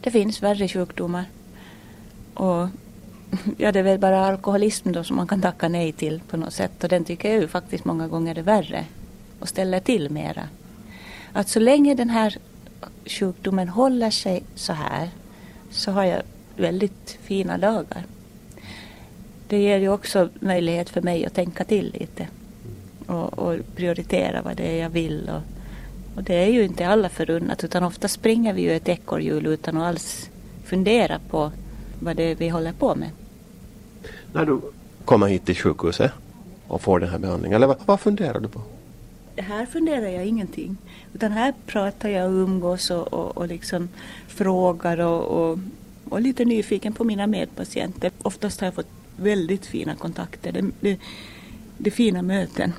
[0.00, 1.24] Det finns värre sjukdomar.
[2.34, 2.68] Och
[3.56, 6.52] ja, det är väl bara alkoholism då som man kan tacka nej till på något
[6.52, 6.84] sätt.
[6.84, 8.84] Och den tycker jag ju faktiskt många gånger är värre
[9.40, 10.48] och ställer till mera.
[11.32, 12.36] Att så länge den här
[13.06, 15.10] sjukdomen håller sig så här
[15.70, 16.22] så har jag
[16.56, 18.04] väldigt fina dagar.
[19.48, 22.28] Det ger ju också möjlighet för mig att tänka till lite
[23.06, 25.30] och, och prioritera vad det är jag vill.
[25.30, 25.42] Och,
[26.16, 29.76] och, det är ju inte alla förunnat utan ofta springer vi ju ett ekorrhjul utan
[29.76, 30.30] att alls
[30.64, 31.52] fundera på
[32.00, 33.10] vad det är vi håller på med.
[34.32, 34.60] När du
[35.04, 36.12] kommer hit till sjukhuset
[36.68, 38.60] och får den här behandlingen, eller vad, vad funderar du på?
[39.36, 40.76] Här funderar jag ingenting.
[41.14, 43.88] Utan här pratar jag och umgås och, och, och liksom
[44.28, 45.58] frågar och, och,
[46.08, 48.10] och lite nyfiken på mina medpatienter.
[48.22, 50.52] Oftast har jag fått väldigt fina kontakter.
[50.52, 50.98] Det, det,
[51.78, 52.72] det är fina möten.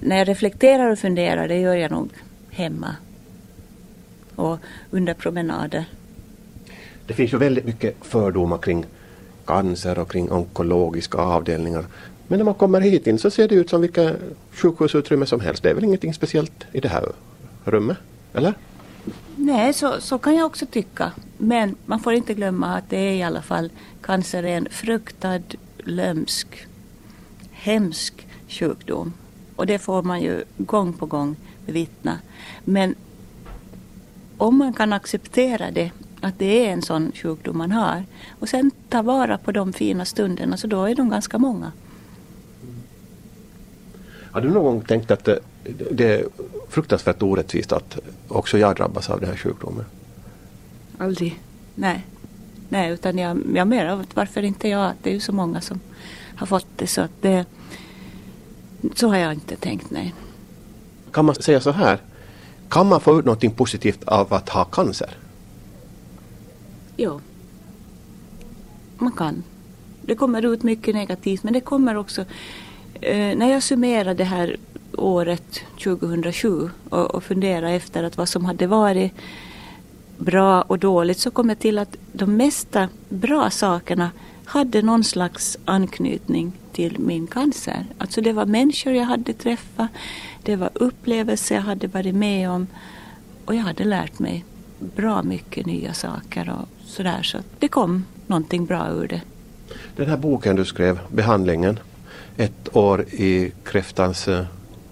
[0.00, 2.10] När jag reflekterar och funderar, det gör jag nog
[2.50, 2.96] hemma
[4.34, 4.58] och
[4.90, 5.84] under promenader.
[7.08, 8.86] Det finns ju väldigt mycket fördomar kring
[9.44, 11.84] cancer och kring onkologiska avdelningar.
[12.28, 14.14] Men när man kommer hit in så ser det ut som vilka
[14.52, 15.62] sjukhusutrymme som helst.
[15.62, 17.12] Det är väl ingenting speciellt i det här
[17.64, 17.96] rummet?
[18.32, 18.54] Eller?
[19.36, 21.12] Nej, så, så kan jag också tycka.
[21.38, 25.40] Men man får inte glömma att det är i alla fall cancer är en fruktad,
[25.78, 26.66] lömsk,
[27.50, 29.12] hemsk sjukdom.
[29.56, 32.18] Och det får man ju gång på gång bevittna.
[32.64, 32.94] Men
[34.38, 38.04] om man kan acceptera det, att det är en sån sjukdom man har
[38.40, 41.72] och sen ta vara på de fina stunderna, så då är de ganska många.
[44.30, 45.38] Har du någon gång tänkt att det,
[45.90, 46.24] det är
[46.68, 49.84] fruktansvärt orättvist att också jag drabbas av den här sjukdomen?
[50.98, 51.42] Aldrig.
[51.74, 52.06] Nej.
[52.68, 54.92] Nej, utan jag, jag menar varför inte jag?
[55.02, 55.80] Det är ju så många som
[56.36, 57.44] har fått det så att det...
[58.94, 60.14] Så har jag inte tänkt, nej.
[61.12, 61.98] Kan man säga så här?
[62.68, 65.10] Kan man få ut något positivt av att ha cancer?
[66.98, 67.20] Jo.
[68.98, 69.42] Man kan.
[70.02, 72.24] Det kommer ut mycket negativt men det kommer också
[73.00, 74.56] Eh, när jag summerar det här
[74.92, 79.12] året 2007 och, och funderar efter att vad som hade varit
[80.16, 84.10] bra och dåligt så kom jag till att de mesta bra sakerna
[84.44, 87.86] hade någon slags anknytning till min cancer.
[87.98, 89.88] Alltså det var människor jag hade träffat,
[90.42, 92.66] det var upplevelser jag hade varit med om
[93.44, 94.44] och jag hade lärt mig
[94.78, 99.20] bra mycket nya saker och sådär så det kom någonting bra ur det.
[99.96, 101.78] Den här boken du skrev, Behandlingen,
[102.36, 104.44] ett år i kräftans eh,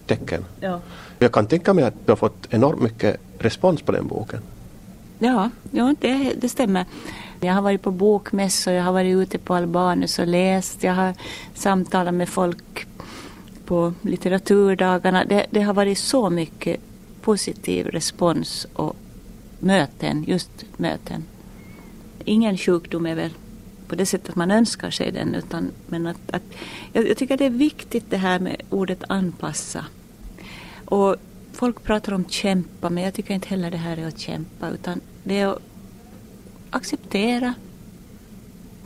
[0.06, 0.44] tecken.
[0.60, 0.80] Ja.
[1.18, 4.40] Jag kan tänka mig att du har fått enormt mycket respons på den boken.
[5.18, 6.84] Ja, ja det, det stämmer.
[7.40, 11.14] Jag har varit på bokmässor, jag har varit ute på Albanus och läst, jag har
[11.54, 12.86] samtalat med folk
[13.64, 15.24] på litteraturdagarna.
[15.24, 16.80] Det, det har varit så mycket
[17.22, 18.96] positiv respons och
[19.66, 21.24] möten, just möten.
[22.24, 23.30] Ingen sjukdom är väl
[23.88, 25.34] på det sättet man önskar sig den.
[25.34, 26.42] Utan, men att, att,
[26.92, 29.84] jag, jag tycker det är viktigt det här med ordet anpassa.
[30.84, 31.16] Och
[31.52, 35.00] folk pratar om kämpa men jag tycker inte heller det här är att kämpa utan
[35.24, 35.62] det är att
[36.70, 37.54] acceptera.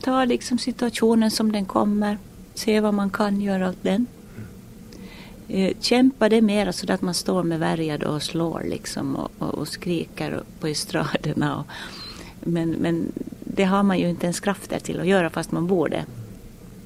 [0.01, 2.17] Ta liksom situationen som den kommer.
[2.53, 4.07] Se vad man kan göra åt den.
[5.53, 9.31] Eh, kämpa det är mera så att man står med värjad och slår liksom och,
[9.39, 11.57] och, och skriker på estraderna.
[11.57, 11.65] Och,
[12.39, 13.11] men, men
[13.43, 16.05] det har man ju inte ens krafter till att göra fast man borde.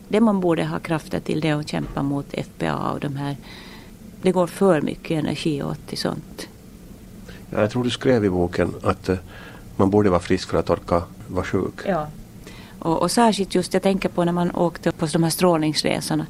[0.08, 3.38] Det man borde ha krafter till det är att kämpa mot FPA och de här.
[4.22, 6.48] Det går för mycket energi åt till sånt.
[7.50, 9.18] Ja, jag tror du skrev i boken att uh,
[9.78, 11.82] man borde vara frisk för att orka vara sjuk.
[11.88, 12.08] Ja.
[12.80, 16.26] Och, och särskilt just, jag tänker på när man åkte på de här strålningsresorna.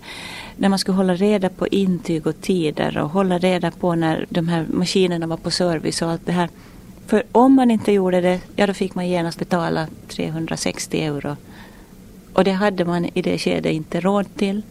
[0.58, 4.48] När man skulle hålla reda på intyg och tider och hålla reda på när de
[4.48, 6.50] här maskinerna var på service och allt det här.
[7.08, 11.36] För om man inte gjorde det, ja då fick man genast betala 360 euro.
[12.34, 14.62] Och det hade man i det skedet inte råd till.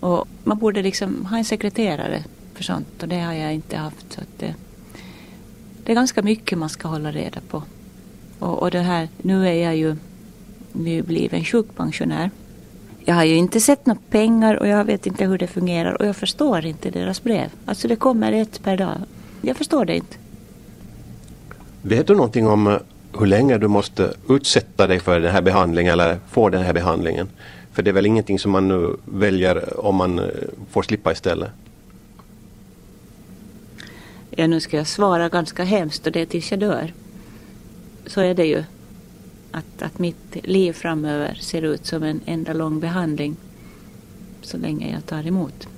[0.00, 4.12] Och man borde liksom ha en sekreterare för sånt och det har jag inte haft.
[4.12, 4.54] Så det,
[5.84, 7.62] det, är ganska mycket man ska hålla reda på.
[8.38, 9.96] Och, och det här, nu är jag ju
[10.72, 12.30] nybliven sjukpensionär.
[13.06, 16.06] Jag har ju inte sett några pengar och jag vet inte hur det fungerar och
[16.06, 17.50] jag förstår inte deras brev.
[17.66, 18.96] Alltså det kommer ett per dag.
[19.42, 20.16] Jag förstår det inte.
[21.82, 22.76] Vet du någonting om eh,
[23.18, 27.28] hur länge du måste utsätta dig för den här behandlingen eller få den här behandlingen?
[27.72, 30.24] För det är väl ingenting som man nu väljer om man eh,
[30.70, 31.50] får slippa istället?
[34.30, 36.92] Ja, nu ska jag svara ganska hemskt och det är tills jag dör.
[38.06, 38.64] Så är det ju.
[39.54, 43.36] Att, att mitt liv framöver ser ut som en enda lång behandling
[44.42, 45.68] så länge jag tar emot.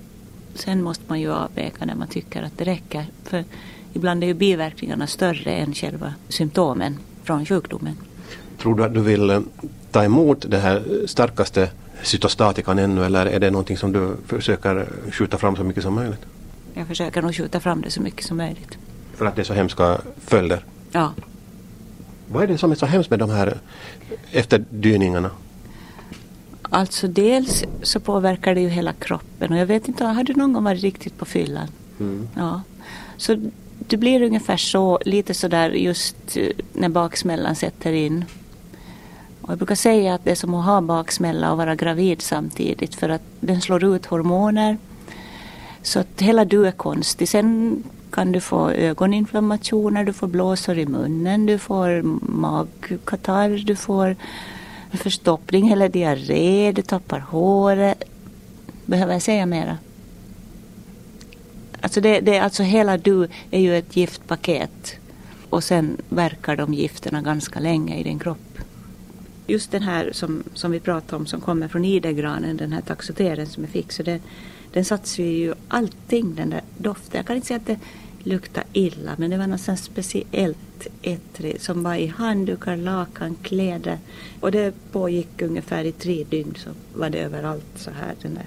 [0.54, 3.06] Sen måste man ju avväga när man tycker att det räcker.
[3.24, 3.44] För
[3.92, 7.96] ibland är ju biverkningarna större än själva symptomen från sjukdomen.
[8.58, 9.40] Tror du att du vill eh,
[9.90, 11.70] ta emot det här starkaste
[12.02, 16.26] cytostatikan ännu eller är det någonting som du försöker skjuta fram så mycket som möjligt?
[16.74, 18.78] Jag försöker nog skjuta fram det så mycket som möjligt.
[19.14, 20.64] För att det är så hemska följder?
[20.92, 21.12] Ja.
[22.28, 23.58] Vad är det som är så hemskt med de här
[24.30, 25.30] efterdyningarna?
[26.62, 30.52] Alltså dels så påverkar det ju hela kroppen och jag vet inte, har du någon
[30.52, 31.68] gång varit riktigt på fyllan?
[32.00, 32.28] Mm.
[32.36, 32.62] Ja.
[33.16, 33.36] Så
[33.78, 38.24] det blir ungefär så, lite sådär just eh, när baksmällan sätter in.
[39.40, 42.94] Och jag brukar säga att det är som att ha baksmälla och vara gravid samtidigt
[42.94, 44.78] för att den slår ut hormoner.
[45.82, 47.28] Så att hela du är konstig.
[47.28, 47.82] Sen
[48.16, 54.16] kan du få ögoninflammationer, du får blåsor i munnen, du får magkatarr, du får
[54.92, 58.02] förstoppning eller diarré, du tappar håret.
[58.86, 59.78] Behöver jag säga mera?
[61.80, 64.94] Alltså det, det, alltså hela du är ju ett giftpaket.
[65.50, 68.58] Och sen verkar de gifterna ganska länge i din kropp.
[69.46, 73.46] Just den här som, som vi pratade om som kommer från idegranen, den här taxoteren
[73.46, 73.92] som jag fick.
[73.92, 74.20] Så det,
[74.72, 77.18] den satsar ju allting, den där doften.
[77.18, 77.78] Jag kan inte säga att det
[78.26, 83.98] lukta illa men det var något sånt speciellt ettrig som var i handdukar, lakan, kläder.
[84.40, 88.14] Och det pågick ungefär i tre dygn så var det överallt så här.
[88.22, 88.46] Den där.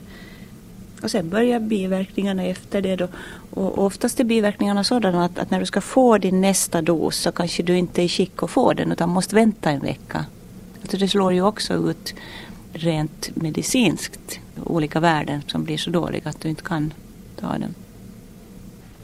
[1.03, 3.07] Och sen börjar biverkningarna efter det då.
[3.51, 7.31] Och oftast är biverkningarna sådana att, att när du ska få din nästa dos så
[7.31, 10.25] kanske du inte är i skick att få den utan måste vänta en vecka.
[10.81, 12.13] Alltså det slår ju också ut
[12.73, 16.93] rent medicinskt olika värden som blir så dåliga att du inte kan
[17.39, 17.73] ta dem.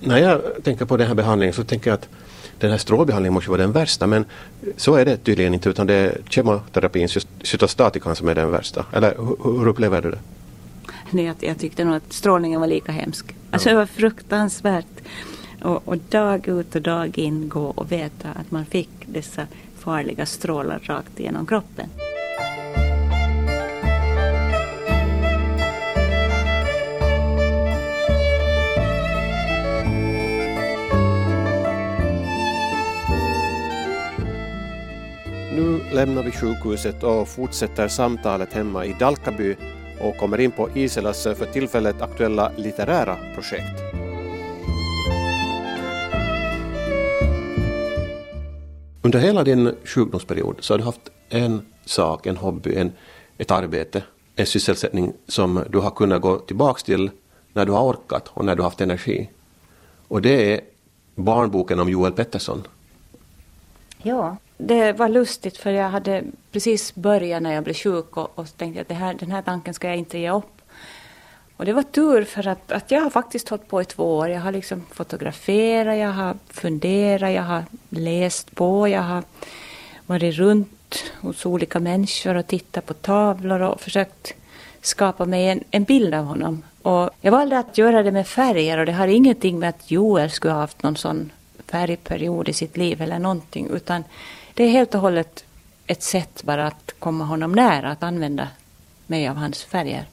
[0.05, 2.09] När jag tänker på den här behandlingen så tänker jag att
[2.59, 4.25] den här strålbehandlingen måste vara den värsta men
[4.77, 7.09] så är det tydligen inte utan det är kemoterapin,
[7.43, 8.85] cytostatikan som är den värsta.
[8.93, 10.19] Eller hur, hur upplever du det?
[11.11, 13.35] Nej, jag, jag tyckte nog att strålningen var lika hemsk.
[13.51, 14.85] Alltså det var fruktansvärt.
[15.63, 19.47] Och, och dag ut och dag in gå och veta att man fick dessa
[19.79, 21.89] farliga strålar rakt igenom kroppen.
[35.95, 39.55] Lämnar vi sjukhuset och fortsätter samtalet hemma i Dalkaby
[40.01, 43.81] och kommer in på Iselas för tillfället aktuella litterära projekt.
[49.01, 52.91] Under hela din sjukdomsperiod så har du haft en sak, en hobby, en,
[53.37, 54.03] ett arbete,
[54.35, 57.09] en sysselsättning som du har kunnat gå tillbaks till
[57.53, 59.29] när du har orkat och när du har haft energi.
[60.07, 60.61] Och det är
[61.15, 62.63] barnboken om Joel Pettersson.
[63.97, 68.57] Ja, det var lustigt för jag hade precis börjat när jag blev sjuk och, och
[68.57, 70.61] tänkte att det här, den här tanken ska jag inte ge upp.
[71.57, 74.29] Och det var tur för att, att jag har faktiskt hållit på i två år.
[74.29, 79.23] Jag har liksom fotograferat, jag har funderat, jag har läst på, jag har
[80.05, 84.33] varit runt hos olika människor och tittat på tavlor och försökt
[84.81, 86.63] skapa mig en, en bild av honom.
[86.81, 90.31] Och jag valde att göra det med färger och det har ingenting med att Joel
[90.31, 91.31] skulle ha haft någon sån
[91.67, 94.03] färgperiod i sitt liv eller någonting utan
[94.55, 95.43] det är helt och hållet
[95.87, 98.47] ett sätt bara att komma honom nära, att använda
[99.07, 100.05] mig av hans färger.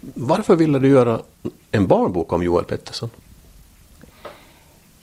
[0.00, 1.20] Varför ville du göra
[1.70, 3.10] en barnbok om Joel Pettersson?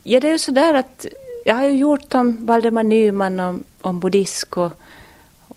[0.03, 1.05] Ja, det är ju sådär att
[1.45, 4.69] jag har ju gjort om Valdemar Nyman, om, om Bodisco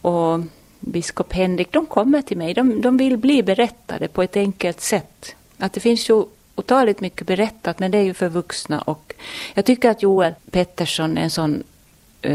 [0.01, 0.41] och
[0.81, 1.73] biskop Henrik.
[1.73, 2.55] De kommer till mig.
[2.55, 5.35] De, de vill bli berättade på ett enkelt sätt.
[5.59, 8.81] Att det finns ju otaligt mycket berättat, men det är ju för vuxna.
[8.81, 9.15] Och
[9.55, 11.63] jag tycker att Joel Pettersson är en sån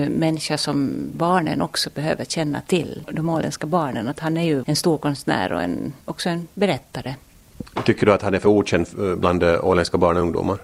[0.10, 3.04] människa som barnen också behöver känna till.
[3.12, 4.08] De åländska barnen.
[4.08, 7.15] Att han är ju en stor konstnär och en, också en berättare.
[7.86, 10.58] Tycker du att han är för okänd bland åländska barn och ungdomar?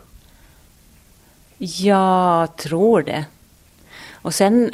[1.58, 3.26] Jag tror det.
[4.12, 4.74] Och sen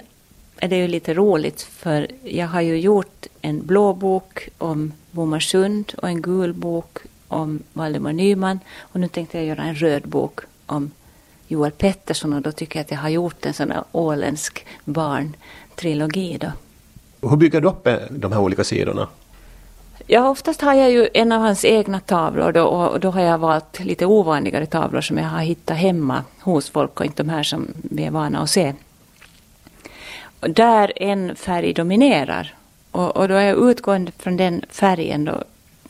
[0.58, 5.93] är det ju lite roligt för jag har ju gjort en blå bok om Bomarsund
[5.97, 10.39] och en gul bok om Valdemar Nyman och nu tänkte jag göra en röd bok
[10.65, 10.91] om
[11.47, 16.38] Joel Pettersson och då tycker jag att jag har gjort en sån här åländsk barntrilogi
[16.38, 16.51] då.
[17.29, 19.08] Hur bygger du upp de här olika sidorna?
[20.08, 23.38] Ja, oftast har jag ju en av hans egna tavlor då, och då har jag
[23.38, 27.43] valt lite ovanligare tavlor som jag har hittat hemma hos folk och inte de här
[27.43, 28.73] som vi är vana att se.
[30.39, 32.53] Och där en färg dominerar
[32.91, 35.43] och, och då är jag utgående från den färgen då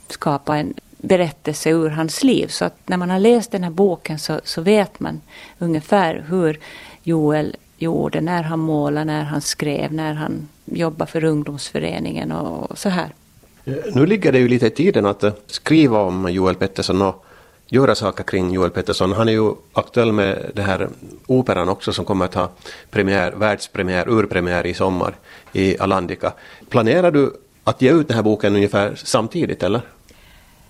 [0.08, 0.74] skapa en
[1.08, 2.48] berättelse ur hans liv.
[2.48, 5.22] Så att när man har läst den här boken så, så vet man
[5.60, 6.60] ungefär hur
[7.04, 12.90] Joel gjorde, när han målade, när han skrev, när han jobbade för ungdomsföreningen och så
[12.90, 13.14] här.
[13.66, 17.26] Eh, nu ligger det ju lite i tiden att eh, skriva om Joel Pettersson och
[17.68, 19.14] göra saker kring Joel Pettersson.
[19.14, 20.90] Han är ju aktuell med det här
[21.28, 22.52] operan också som kommer att ha
[22.92, 25.16] premiär, världspremiär, urpremiär i sommar
[25.54, 26.34] i Alandica.
[26.70, 29.82] Planerar du att ge ut den här boken ungefär samtidigt eller?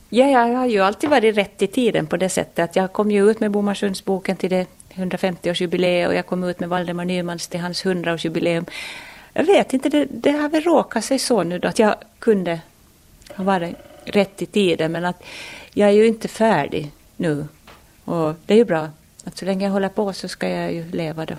[0.09, 3.11] Ja, jag har ju alltid varit rätt i tiden på det sättet att jag kom
[3.11, 7.59] ju ut med Bomarsundsboken till det 150-årsjubileet och jag kom ut med Valdemar Nymans till
[7.59, 8.65] hans 100-årsjubileum.
[9.33, 12.59] Jag vet inte, det, det har väl råkat sig så nu då att jag kunde
[13.35, 15.23] ha varit rätt i tiden men att
[15.73, 17.47] jag är ju inte färdig nu.
[18.05, 18.89] Och det är ju bra.
[19.23, 21.35] Att så länge jag håller på så ska jag ju leva då.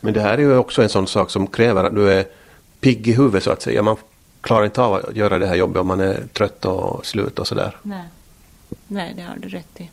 [0.00, 2.24] Men det här är ju också en sån sak som kräver att du är
[2.80, 3.82] pigg i huvudet så att säga.
[3.82, 3.96] Man
[4.40, 7.46] klarar inte av att göra det här jobbet om man är trött och slut och
[7.46, 7.76] sådär.
[7.82, 8.04] Nej.
[8.86, 9.90] Nej, det har du rätt i.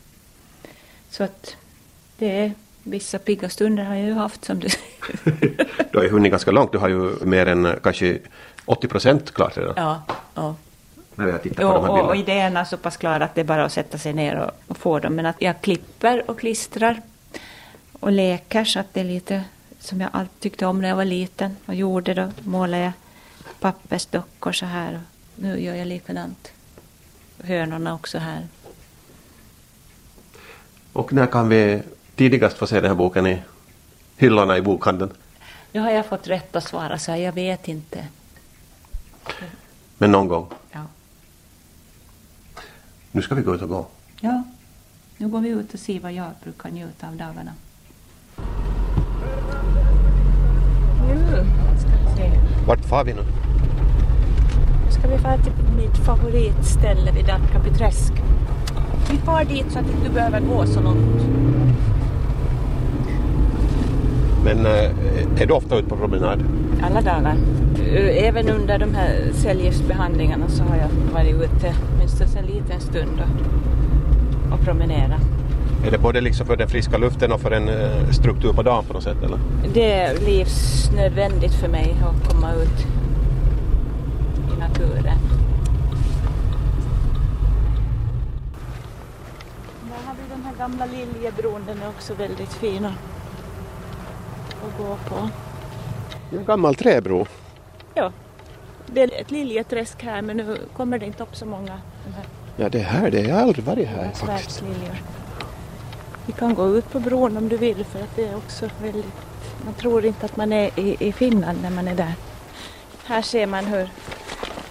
[1.10, 1.56] Så att
[2.18, 5.66] det är vissa pigga stunder har jag ju haft som du säger.
[5.92, 6.72] du har ju hunnit ganska långt.
[6.72, 8.18] Du har ju mer än kanske
[8.64, 9.74] 80 procent klart redan.
[9.76, 10.02] Ja,
[10.34, 10.54] ja.
[11.14, 13.40] När jag tittar Och, på de här och, idéerna är så pass klara att det
[13.40, 15.14] är bara att sätta sig ner och, och få dem.
[15.14, 17.02] Men att jag klipper och klistrar
[18.00, 19.44] och leker så att det är lite
[19.78, 22.28] som jag alltid tyckte om när jag var liten och gjorde då.
[22.44, 22.92] Målade jag
[23.60, 25.00] pappersdockor så här
[25.36, 26.52] nu gör jag likadant.
[27.42, 28.48] Hönorna också här.
[30.92, 31.82] Och när kan vi
[32.16, 33.42] tidigast få se den här boken i
[34.16, 35.12] hyllorna i bokhandeln?
[35.72, 38.06] Nu har jag fått rätt att svara så här, jag vet inte.
[39.98, 40.48] Men någon gång.
[40.72, 40.84] Ja.
[43.12, 43.86] Nu ska vi gå ut och gå.
[44.20, 44.42] ja,
[45.16, 47.52] nu går vi ut och ser vad jag brukar njuta av dagarna.
[51.08, 51.44] Nu
[51.78, 52.30] ska vi se.
[52.66, 53.24] Vart far vi nu?
[54.98, 58.12] Ska vi fara till mitt favoritställe vid Dackapiträsk.
[59.10, 61.22] Vi far dit så att du inte behöver gå så långt.
[64.44, 66.44] Men eh, är du ofta ute på promenad?
[66.82, 67.36] Alla dagar.
[68.12, 74.52] Även under de här cellgiftsbehandlingarna så har jag varit ute minst en liten stund och,
[74.54, 75.20] och promenerat.
[75.86, 78.84] Är det både liksom för den friska luften och för en eh, struktur på dagen
[78.84, 79.38] på något sätt eller?
[79.74, 82.97] Det är livsnödvändigt för mig att komma ut
[84.78, 85.18] naturen.
[89.82, 95.28] Där har vi den här gamla Liljebron, den är också väldigt fin att gå på.
[96.36, 97.26] En gammal träbro.
[97.94, 98.12] Ja,
[98.86, 101.80] det är ett liljeträsk här men nu kommer det inte upp så många
[102.56, 104.62] Ja det är här, det har jag aldrig varit här faktiskt.
[106.26, 109.06] Vi kan gå ut på bron om du vill för att det är också väldigt,
[109.64, 112.14] man tror inte att man är i, i Finland när man är där.
[113.04, 113.88] Här ser man hur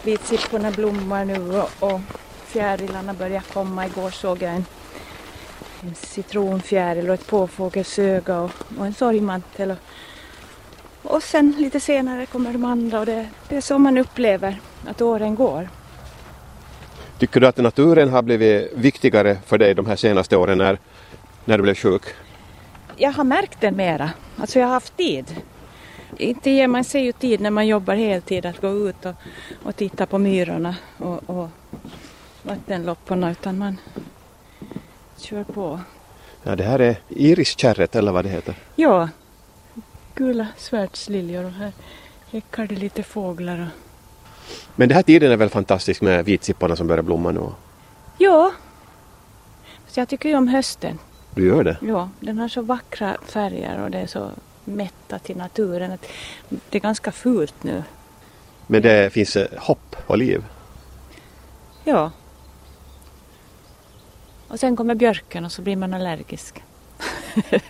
[0.08, 2.02] vitsipporna blommar nu och, och
[2.46, 3.86] fjärilarna börjar komma.
[3.86, 4.66] Igår såg jag en,
[5.82, 9.72] en citronfjäril och ett påfågelsöga och, och en sorgmantel.
[9.72, 9.78] Och,
[11.16, 15.02] och sen lite senare kommer de andra och det, det är så man upplever att
[15.02, 15.70] åren går.
[17.20, 20.80] Tycker du att naturen har blivit viktigare för dig de här senaste åren när,
[21.46, 22.04] när du blev sjuk?
[22.98, 24.10] jag har märkt den mera.
[24.38, 25.36] Alltså jag har haft tid.
[26.18, 29.14] Inte ger man sig ju tid när man jobbar heltid att gå ut och,
[29.64, 31.50] och titta på myrorna och, och
[32.44, 33.78] vattenlopporna utan man
[35.18, 35.80] kör på.
[36.44, 38.56] Ja det här är iriskärret eller vad det heter.
[38.76, 39.10] Ja,
[40.16, 41.72] gula svärdsliljor och här
[42.32, 43.60] häckar det lite fåglar.
[43.60, 43.68] Och...
[44.76, 47.42] Men den här tiden är väl fantastisk med vitsipporna som börjar blomma nu?
[48.18, 48.52] Ja,
[49.88, 51.00] så jag tycker ju om hösten.
[51.36, 51.78] Du gör det?
[51.82, 54.32] Ja, den har så vackra färger och det är så
[54.68, 55.98] mättat i naturen.
[56.50, 57.84] Det är ganska fult nu.
[58.68, 60.44] Men det finns eh, hopp och liv?
[61.84, 62.12] Ja.
[64.48, 66.64] Och sen kommer björken och så blir man allergisk.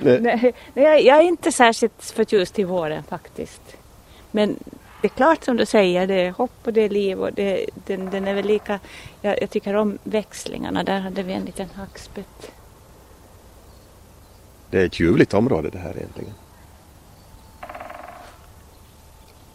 [0.00, 0.54] Nej.
[0.74, 3.76] Nej, jag är inte särskilt förtjust i våren faktiskt.
[4.30, 4.56] Men
[5.02, 7.66] det är klart som du säger, det är hopp och det är liv och det,
[7.74, 8.80] den, den är väl lika...
[9.22, 12.52] Jag, jag tycker om växlingarna, där hade vi en liten hackspett.
[14.76, 16.34] Det är ett ljuvligt område det här egentligen.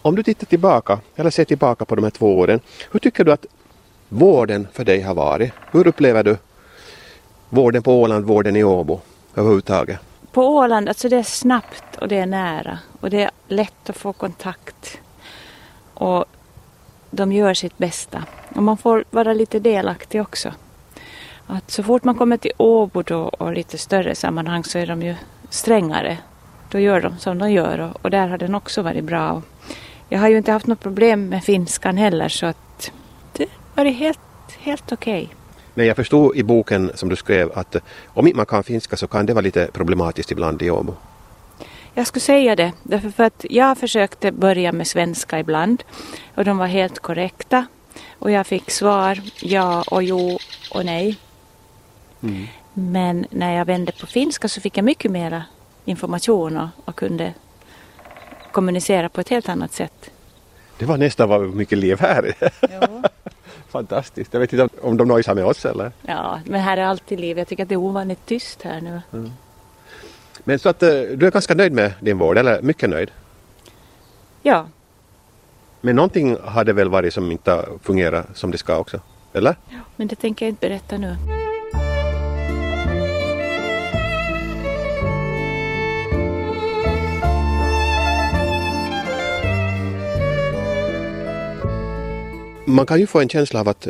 [0.01, 2.59] Om du tittar tillbaka, eller ser tillbaka på de här två åren,
[2.91, 3.45] hur tycker du att
[4.09, 5.51] vården för dig har varit?
[5.71, 6.37] Hur upplever du
[7.49, 8.99] vården på Åland, vården i Åbo
[9.35, 9.99] överhuvudtaget?
[10.31, 13.97] På Åland, alltså det är snabbt och det är nära och det är lätt att
[13.97, 14.97] få kontakt.
[15.93, 16.25] Och
[17.11, 18.23] de gör sitt bästa.
[18.55, 20.53] Och man får vara lite delaktig också.
[21.53, 25.01] Att så fort man kommer till Åbo då och lite större sammanhang så är de
[25.01, 25.15] ju
[25.49, 26.17] strängare.
[26.69, 29.41] Då gör de som de gör och, och där har den också varit bra.
[30.09, 32.91] Jag har ju inte haft något problem med finskan heller så att
[33.33, 34.19] det har varit helt,
[34.59, 35.29] helt okej.
[35.73, 38.97] Men jag förstod i boken som du skrev att eh, om inte man kan finska
[38.97, 40.93] så kan det vara lite problematiskt ibland i Åbo.
[41.93, 45.83] Jag skulle säga det, därför för att jag försökte börja med svenska ibland
[46.35, 47.65] och de var helt korrekta.
[48.19, 50.39] Och jag fick svar ja och jo
[50.73, 51.17] och nej.
[52.23, 52.47] Mm.
[52.73, 55.43] Men när jag vände på finska så fick jag mycket mera
[55.85, 57.33] information och, och kunde
[58.51, 60.11] kommunicera på ett helt annat sätt.
[60.77, 62.33] Det var nästan vad mycket liv här.
[62.61, 63.03] Ja.
[63.69, 64.33] Fantastiskt.
[64.33, 65.91] Jag vet inte om de nojsar med oss eller?
[66.01, 67.37] ja, men här är alltid liv.
[67.37, 69.01] Jag tycker att det är ovanligt tyst här nu.
[70.43, 73.11] Men så att eh, du är ganska nöjd med din vård, eller mycket nöjd?
[74.41, 74.67] Ja,
[75.81, 78.99] Men någonting har det väl varit som inte har fungerat som det ska också?
[79.33, 79.55] Eller?
[79.95, 81.15] men det tänker jag inte berätta nu.
[92.71, 93.87] Man kan ju få en känsla av att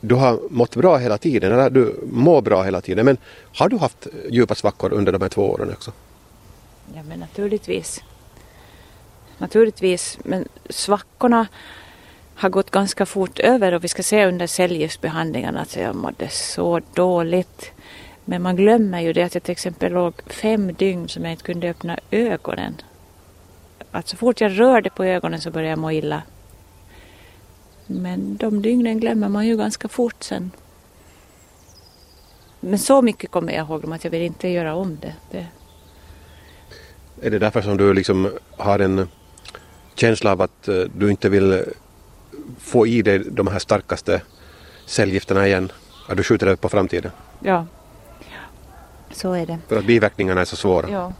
[0.00, 3.04] du har mått bra hela tiden, eller du mår bra hela tiden.
[3.04, 3.16] Men
[3.54, 5.92] har du haft djupa svackor under de här två åren också?
[6.94, 8.02] Ja, men naturligtvis.
[9.38, 11.46] Naturligtvis, men svackorna
[12.34, 16.80] har gått ganska fort över och vi ska se under cellgiftsbehandlingarna att jag mådde så
[16.94, 17.70] dåligt.
[18.24, 21.44] Men man glömmer ju det att jag till exempel låg fem dygn som jag inte
[21.44, 22.74] kunde öppna ögonen.
[23.90, 26.22] Att så fort jag rörde på ögonen så började jag må illa.
[27.94, 30.50] Men de dygnen glömmer man ju ganska fort sen.
[32.60, 35.14] Men så mycket kommer jag ihåg om att jag vill inte göra om det.
[35.30, 35.46] det
[37.26, 39.08] Är det därför som du liksom har en
[39.94, 41.64] känsla av att eh, du inte vill
[42.58, 44.22] få i dig de här starkaste
[44.86, 45.72] cellgifterna igen?
[46.08, 47.10] Att du skjuter det på framtiden?
[47.40, 47.66] ja.
[49.12, 49.58] Så är det.
[49.68, 50.90] För att biverkningarna är så svåra?
[50.90, 51.12] Ja.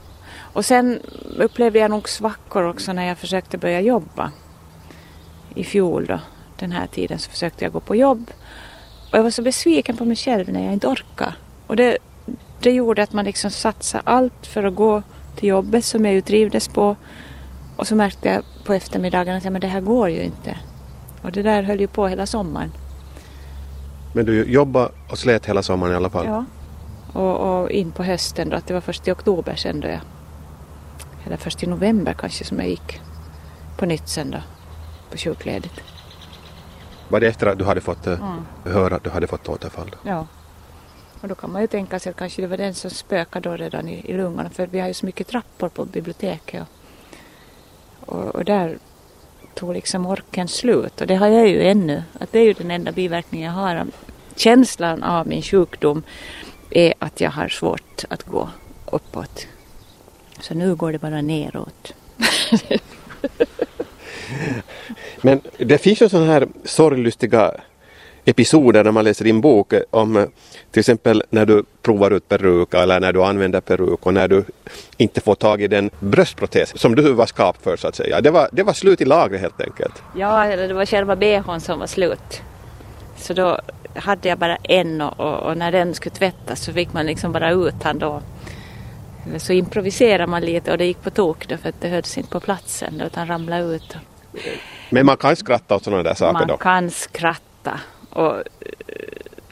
[0.53, 1.01] Och sen
[1.39, 4.33] upplevde jag nog svackor också när jag försökte börja jobba.
[5.55, 6.21] I fjol då,
[6.63, 8.31] den här tiden så försökte jag gå på jobb.
[9.11, 11.35] Och jag var så besviken på mig själv när jag inte orkade.
[11.67, 11.99] Och det,
[12.61, 15.03] det gjorde att man liksom satsade allt för att gå
[15.37, 16.97] till jobbet som jag ju trivdes på.
[17.77, 20.59] Och så märkte jag på eftermiddagen att ja, men det här går ju inte.
[21.23, 22.73] Och det där höll ju på hela sommaren.
[24.15, 26.27] Men du jobbade och slet hela sommaren i alla fall?
[26.27, 26.45] Ja.
[27.13, 30.01] Och, och in på hösten då, att det var först i oktober sen då jag,
[31.27, 33.01] eller först i november kanske som jag gick
[33.77, 34.39] på nytt sen då,
[35.11, 35.92] på sjukledigt.
[37.13, 38.45] Var det efter att du hade fått eh, Mm.
[38.75, 39.97] höra att du hade fått återfall?
[40.03, 40.27] Ja.
[41.21, 43.57] Och då kan man ju tänka sig att kanske det var den som spökade då
[43.57, 46.67] redan i, i lungorna för vi har ju så mycket trappor på biblioteket.
[48.01, 48.79] Och, och, och där
[49.55, 52.03] tog liksom orken slut och det har jag ju ännu.
[52.21, 53.87] Att det är ju den enda biverkningen jag har.
[54.37, 56.03] Känslan av min sjukdom
[56.71, 58.49] är att jag har svårt att gå
[58.87, 59.47] uppåt.
[60.41, 61.95] Så nu går det bara neråt.
[65.23, 67.55] Men det finns ju sådana här sorglustiga
[68.25, 70.25] episoder när man läser din bok om eh,
[70.71, 74.45] till exempel när du provar ut peruk eller när du använder peruk och när du
[74.97, 78.21] inte får tag i den bröstprotes som du var skapt för så att säga.
[78.21, 80.03] Det var, det var slut i lagret helt enkelt.
[80.17, 82.43] Ja, eller det var själva bhn som var slut.
[83.17, 83.61] Så då
[83.95, 87.33] hade jag bara en och, och, och när den skulle tvättas så fick man liksom
[87.33, 88.23] bara ut han då.
[89.39, 92.31] Så improviserade man lite och det gick på tok då för att det hölls inte
[92.31, 93.97] på platsen utan ramlade ut.
[94.91, 96.57] Men man kan skratta åt sådana där saker Man då.
[96.57, 97.81] kan skratta.
[98.11, 98.43] Och eh,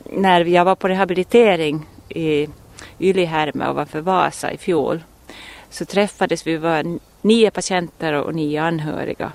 [0.05, 2.49] när jag var på rehabilitering i
[2.99, 5.03] Ylihärme ovanför Vasa i fjol
[5.71, 9.33] så träffades vi, var nio patienter och nio anhöriga.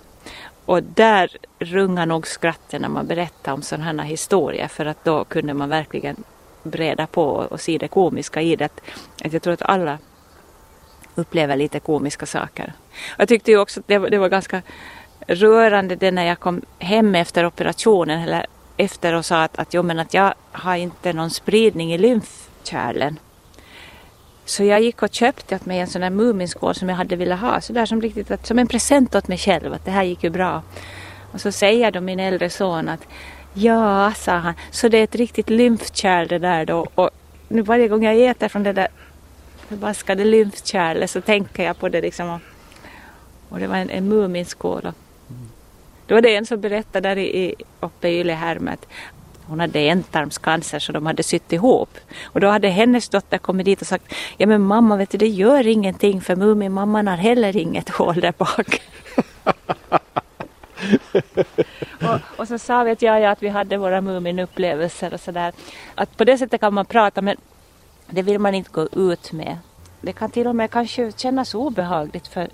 [0.66, 5.24] Och där rungade nog skratten när man berättade om sådana här historier för att då
[5.24, 6.24] kunde man verkligen
[6.64, 8.66] breda på och se det komiska i det.
[8.66, 8.82] Att,
[9.34, 9.98] jag tror att alla
[11.16, 12.74] upplever lite komiska saker.
[13.18, 14.62] Jag tyckte ju också att det var, det var ganska
[15.28, 18.46] rörande det när jag kom hem efter operationen eller
[18.78, 23.20] efter och sa att, att, jo, men att jag har inte någon spridning i lymfkärlen.
[24.46, 27.40] Så jag gick och köpte åt mig en sån där Muminskål som jag hade velat
[27.40, 30.04] ha, så där som, riktigt, att, som en present åt mig själv, att det här
[30.04, 30.62] gick ju bra.
[31.32, 33.08] Och så säger då min äldre son att
[33.54, 36.88] ja, sa han, så det är ett riktigt lymfkärl det där då.
[36.96, 37.10] Och
[37.48, 38.88] nu varje gång jag äter från det där
[39.68, 42.30] förbaskade lymfkärlet så tänker jag på det liksom.
[42.30, 42.42] Och,
[43.50, 44.86] och det var en, en Muminskål.
[44.86, 44.94] Och,
[46.08, 48.88] det var det en som berättade där i, uppe i Ylehärme att
[49.48, 51.98] hon hade ändtarmscancer så de hade sytt ihop.
[52.24, 55.28] Och då hade hennes dotter kommit dit och sagt Ja men mamma vet du det
[55.28, 58.82] gör ingenting för Muminmamman har heller inget hål där bak.
[62.02, 65.54] och, och så sa vi att, ja, ja, att vi hade våra Muminupplevelser och sådär.
[65.96, 67.38] Att på det sättet kan man prata men
[68.10, 69.58] det vill man inte gå ut med.
[70.02, 72.50] Det kan till och med kanske kännas obehagligt för,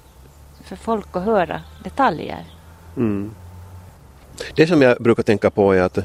[0.64, 2.46] för folk att höra detaljer.
[2.98, 3.32] Mm.
[4.56, 6.00] Det som jag brukar tänka på är att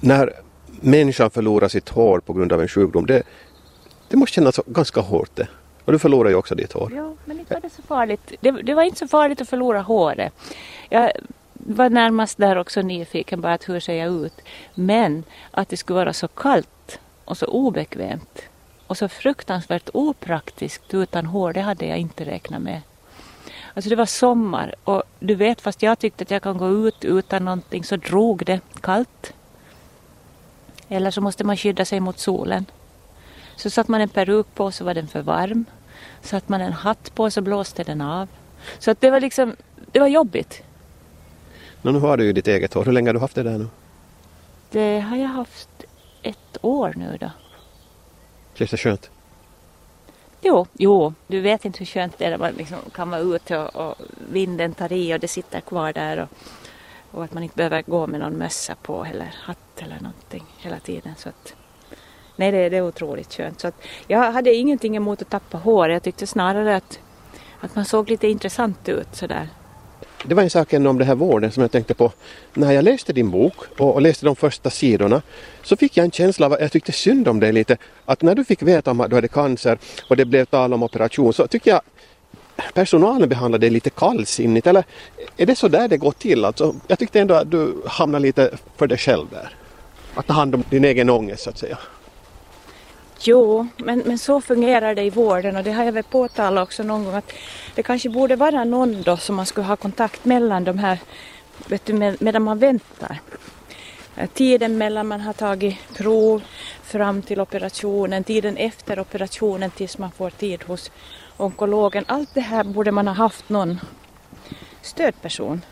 [0.00, 0.32] när
[0.80, 3.22] människan förlorar sitt hår på grund av en sjukdom, det,
[4.08, 5.48] det måste kännas ganska hårt det.
[5.84, 6.92] Och du förlorade ju också ditt hår.
[6.96, 8.32] Ja, men inte var det så farligt.
[8.40, 10.32] Det, det var inte så farligt att förlora håret.
[10.88, 11.12] Jag
[11.52, 14.40] var närmast där också nyfiken bara att hur ser jag ut.
[14.74, 18.42] Men att det skulle vara så kallt och så obekvämt
[18.86, 22.80] och så fruktansvärt opraktiskt utan hår, det hade jag inte räknat med.
[23.76, 27.04] Alltså det var sommar och du vet fast jag tyckte att jag kan gå ut
[27.04, 29.32] utan någonting så drog det kallt.
[30.88, 32.66] Eller så måste man skydda sig mot solen.
[33.56, 35.64] Så satt man en peruk på så var den för varm.
[36.22, 38.28] Satt man en hatt på så blåste den av.
[38.78, 39.56] Så att det var liksom,
[39.92, 40.62] det var jobbigt.
[41.82, 42.84] Men nu har du ju ditt eget hår.
[42.84, 43.68] Hur länge har du haft det där nu?
[44.70, 45.84] Det har jag haft
[46.22, 47.30] ett år nu då.
[48.54, 49.10] Känns det skönt?
[50.48, 53.58] Jo, jo, du vet inte hur skönt det är när man liksom kan vara ute
[53.58, 53.94] och, och
[54.32, 56.18] vinden tar i och det sitter kvar där.
[56.18, 56.28] Och,
[57.18, 60.78] och att man inte behöver gå med någon mössa på eller hatt eller någonting hela
[60.78, 61.14] tiden.
[61.16, 61.54] Så att,
[62.36, 63.60] nej, det, det är otroligt skönt.
[63.60, 63.74] Så att,
[64.06, 65.90] jag hade ingenting emot att tappa hår.
[65.90, 67.00] Jag tyckte snarare att,
[67.60, 69.48] att man såg lite intressant ut sådär.
[70.28, 72.12] Det var en sak om det här vården som jag tänkte på.
[72.54, 75.22] När jag läste din bok och, och läste de första sidorna
[75.62, 77.76] så fick jag en känsla av att jag tyckte synd om dig lite.
[78.04, 80.82] Att när du fick veta om att du hade cancer och det blev tal om
[80.82, 81.80] operation så tyckte jag
[82.74, 84.84] personalen behandlade dig lite kallsinnigt eller
[85.36, 86.44] är det så där det går till?
[86.44, 89.54] Alltså, jag tyckte ändå att du hamnade lite för dig själv där.
[90.14, 91.78] Att ta hand om din egen ångest så att säga.
[93.20, 96.82] Jo, men, men så fungerar det i vården och det har jag väl påtalat också
[96.82, 97.32] någon gång att
[97.74, 100.98] det kanske borde vara någon då som man skulle ha kontakt mellan de här,
[101.66, 103.20] vet du, med, medan man väntar.
[104.16, 106.42] Eh, tiden mellan man har tagit prov
[106.82, 110.90] fram till operationen, tiden efter operationen tills man får tid hos
[111.36, 112.04] onkologen.
[112.08, 113.80] Allt det här borde man ha haft någon
[114.82, 115.62] stödperson.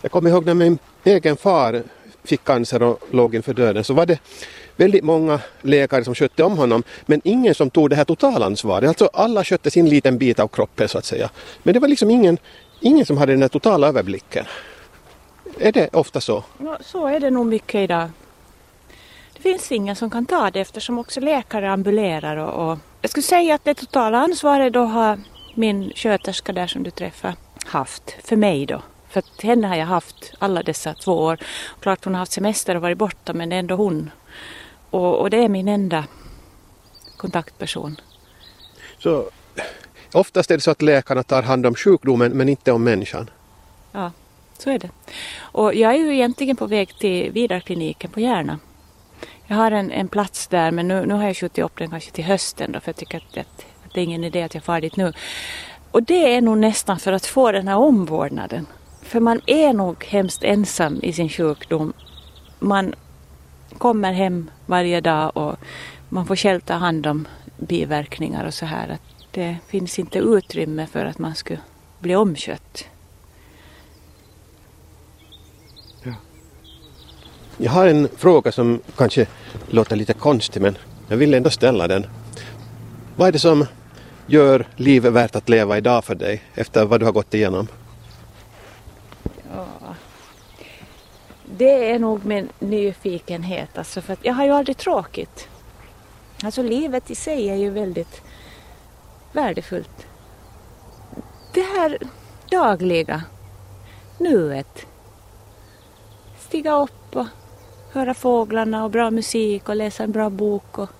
[0.00, 1.82] Jag kommer ihåg när min egen far
[2.24, 4.18] fick cancer och låg inför döden så var det
[4.76, 8.88] väldigt många läkare som skötte om honom men ingen som tog det här totalansvaret.
[8.88, 11.30] Alltså alla skötte sin liten bit av kroppen så att säga.
[11.62, 12.38] Men det var liksom ingen,
[12.80, 14.44] ingen som hade den här totala överblicken.
[15.58, 16.44] Är det ofta så?
[16.58, 18.10] Ja, så är det nog mycket idag.
[19.36, 23.22] Det finns ingen som kan ta det eftersom också läkare ambulerar och, och jag skulle
[23.22, 25.20] säga att det totala ansvaret då har
[25.54, 28.82] min sköterska där som du träffar haft för mig då.
[29.08, 31.38] För att henne har jag haft alla dessa två år.
[31.80, 34.10] Klart hon har haft semester och varit borta men det är ändå hon.
[34.96, 36.04] Och, och det är min enda
[37.16, 37.96] kontaktperson.
[38.98, 39.30] Så
[40.12, 43.30] oftast är det så att läkarna tar hand om sjukdomen men inte om människan?
[43.92, 44.12] Ja,
[44.58, 44.90] så är det.
[45.38, 48.58] Och jag är ju egentligen på väg till Vidarkliniken på Järna.
[49.46, 52.10] Jag har en, en plats där men nu, nu har jag skjutit upp den kanske
[52.10, 54.64] till hösten då för jag tycker att, att, att det är ingen idé att jag
[54.64, 55.12] far dit nu.
[55.90, 58.66] Och det är nog nästan för att få den här omvårdnaden.
[59.02, 61.92] För man är nog hemskt ensam i sin sjukdom.
[62.58, 62.94] Man
[63.76, 65.56] kommer hem varje dag och
[66.08, 68.88] man får själv ta hand om biverkningar och så här.
[68.88, 69.00] Att
[69.30, 71.60] det finns inte utrymme för att man skulle
[71.98, 72.84] bli omkött.
[76.02, 76.14] Ja.
[77.56, 79.26] Jag har en fråga som kanske
[79.68, 82.06] låter lite konstig men jag vill ändå ställa den.
[83.16, 83.66] Vad är det som
[84.26, 87.68] gör livet värt att leva idag för dig efter vad du har gått igenom?
[91.48, 95.48] Det är nog min nyfikenhet alltså för att jag har ju aldrig tråkigt.
[96.44, 98.22] Alltså livet i sig är ju väldigt
[99.32, 100.06] värdefullt.
[101.54, 101.98] Det här
[102.50, 103.22] dagliga,
[104.18, 104.86] nuet.
[106.38, 107.26] Stiga upp och
[107.92, 110.90] höra fåglarna och bra musik och läsa en bra bok och,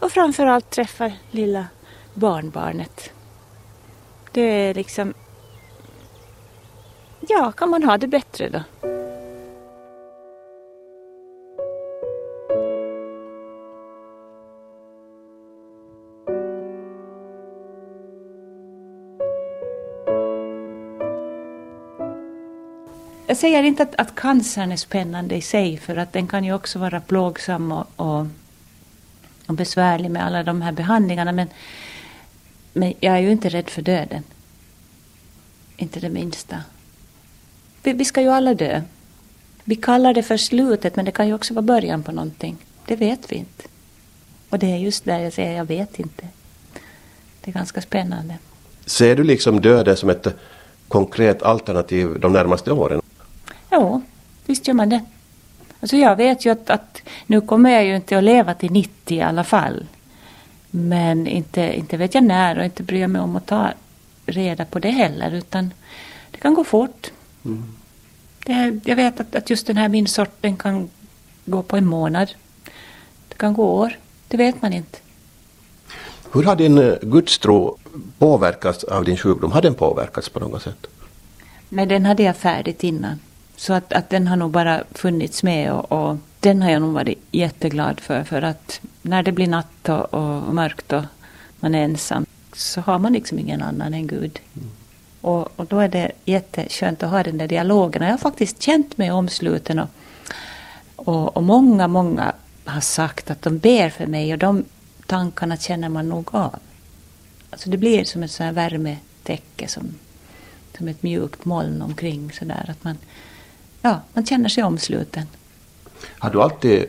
[0.00, 1.66] och framförallt träffa lilla
[2.14, 3.10] barnbarnet.
[4.32, 5.14] Det är liksom...
[7.28, 8.88] Ja, kan man ha det bättre då?
[23.32, 26.54] Jag säger inte att, att cancern är spännande i sig för att den kan ju
[26.54, 28.26] också vara plågsam och, och,
[29.46, 31.32] och besvärlig med alla de här behandlingarna.
[31.32, 31.48] Men,
[32.72, 34.22] men jag är ju inte rädd för döden.
[35.76, 36.56] Inte det minsta.
[37.82, 38.82] Vi, vi ska ju alla dö.
[39.64, 42.56] Vi kallar det för slutet men det kan ju också vara början på någonting.
[42.86, 43.64] Det vet vi inte.
[44.48, 46.28] Och det är just där jag säger jag vet inte.
[47.40, 48.34] Det är ganska spännande.
[48.86, 50.26] Ser du liksom döden som ett
[50.88, 53.01] konkret alternativ de närmaste åren?
[53.72, 54.00] Ja,
[54.46, 55.00] visst gör man det.
[55.80, 59.18] Alltså jag vet ju att, att nu kommer jag ju inte att leva till 90
[59.18, 59.86] i alla fall.
[60.70, 63.70] Men inte, inte vet jag när och inte bryr jag mig om att ta
[64.26, 65.72] reda på det heller utan
[66.30, 67.10] det kan gå fort.
[67.44, 67.62] Mm.
[68.44, 70.90] Det, jag vet att, att just den här min sorten kan
[71.44, 72.30] gå på en månad.
[73.28, 73.98] Det kan gå år.
[74.28, 74.98] Det vet man inte.
[76.32, 77.78] Hur har din eh, gudstro
[78.18, 79.52] påverkats av din sjukdom?
[79.52, 80.86] Har den påverkats på något sätt?
[81.68, 83.18] Nej, den hade jag färdigt innan.
[83.62, 86.92] Så att, att den har nog bara funnits med och, och den har jag nog
[86.92, 88.24] varit jätteglad för.
[88.24, 91.02] För att när det blir natt och, och mörkt och
[91.60, 94.40] man är ensam så har man liksom ingen annan än Gud.
[94.54, 94.70] Mm.
[95.20, 98.02] Och, och, då är det jätteskönt att ha den där dialogen.
[98.02, 99.88] Jag har faktiskt känt mig omsluten och,
[100.96, 102.32] och, och många, många
[102.64, 104.64] har sagt att de ber för mig och de
[105.06, 106.58] tankarna känner man nog av.
[107.50, 109.94] Alltså det blir som ett så här värmetäcke, som,
[110.76, 112.66] som ett mjukt moln omkring sådär.
[112.68, 112.96] Att man,
[113.82, 115.26] ja, man känner sig omsluten.
[116.18, 116.84] Har du alltid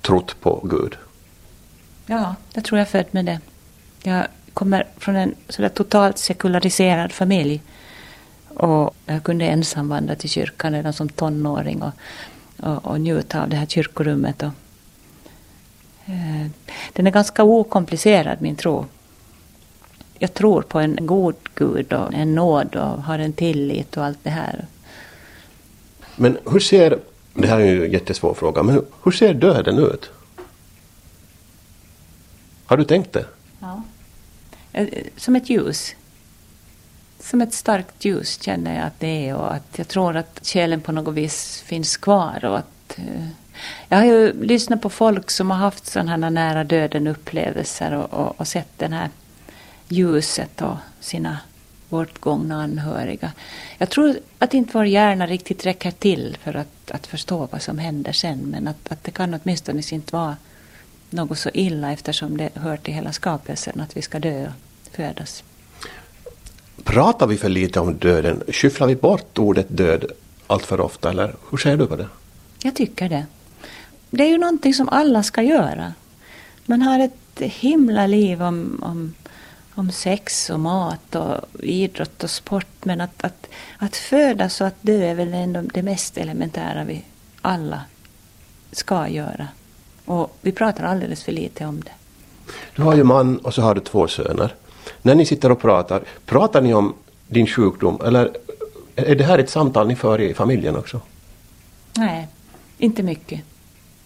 [0.00, 0.96] trott på Gud?
[2.06, 3.40] Ja, jag tror jag född med det.
[4.02, 7.62] Jag kommer från en sådär totalt sekulariserad familj.
[8.48, 11.92] Och jag kunde ensam vandra till kyrkan redan som tonåring och,
[12.60, 14.42] och, och njuta av det här kyrkorummet.
[14.42, 14.52] Och,
[16.06, 16.46] eh,
[16.92, 18.86] den är ganska okomplicerad, min tro.
[20.18, 24.18] Jag tror på en god Gud och en nåd och har en tillit och allt
[24.22, 24.66] det här.
[26.16, 26.98] Men hur ser,
[27.34, 30.10] det här är ju en jättesvår fråga, men hur ser döden ut?
[32.66, 33.26] Har du tänkt det?
[33.60, 33.82] Ja.
[34.72, 35.94] Eh, som ett ljus.
[37.20, 40.80] Som ett starkt ljus känner jag att det är och att jag tror att själen
[40.80, 42.44] på något vis finns kvar.
[42.44, 43.28] Och att, eh,
[43.88, 48.14] jag har ju lyssnat på folk som har haft sådana här nära döden upplevelser och,
[48.14, 49.10] och, och sett det här
[49.88, 51.38] ljuset och sina
[51.94, 53.32] bortgångna anhöriga.
[53.78, 57.78] Jag tror att inte vår hjärna riktigt räcker till för att, att förstå vad som
[57.78, 60.36] händer sen men att, att det kan åtminstone inte vara
[61.10, 65.44] något så illa eftersom det hör till hela skapelsen att vi ska dö och födas.
[66.84, 68.42] Pratar vi för lite om döden?
[68.48, 70.04] Skyfflar vi bort ordet död
[70.46, 72.08] allt för ofta eller hur ser du på det?
[72.62, 73.26] Jag tycker det.
[74.10, 75.92] Det är ju någonting som alla ska göra.
[76.66, 79.14] Man har ett himla liv om, om,
[79.74, 83.46] om sex och mat och idrott och sport men att, att,
[83.78, 87.04] att födas och att dö är väl ändå det mest elementära vi
[87.40, 87.80] alla
[88.72, 89.48] ska göra.
[90.04, 91.92] Och vi pratar alldeles för lite om det.
[92.76, 94.54] Du har ju man och så har du två söner.
[95.02, 96.94] När ni sitter och pratar, pratar ni om
[97.26, 98.36] din sjukdom eller
[98.96, 101.00] är det här ett samtal ni för i familjen också?
[101.96, 102.28] Nej,
[102.78, 103.40] inte mycket.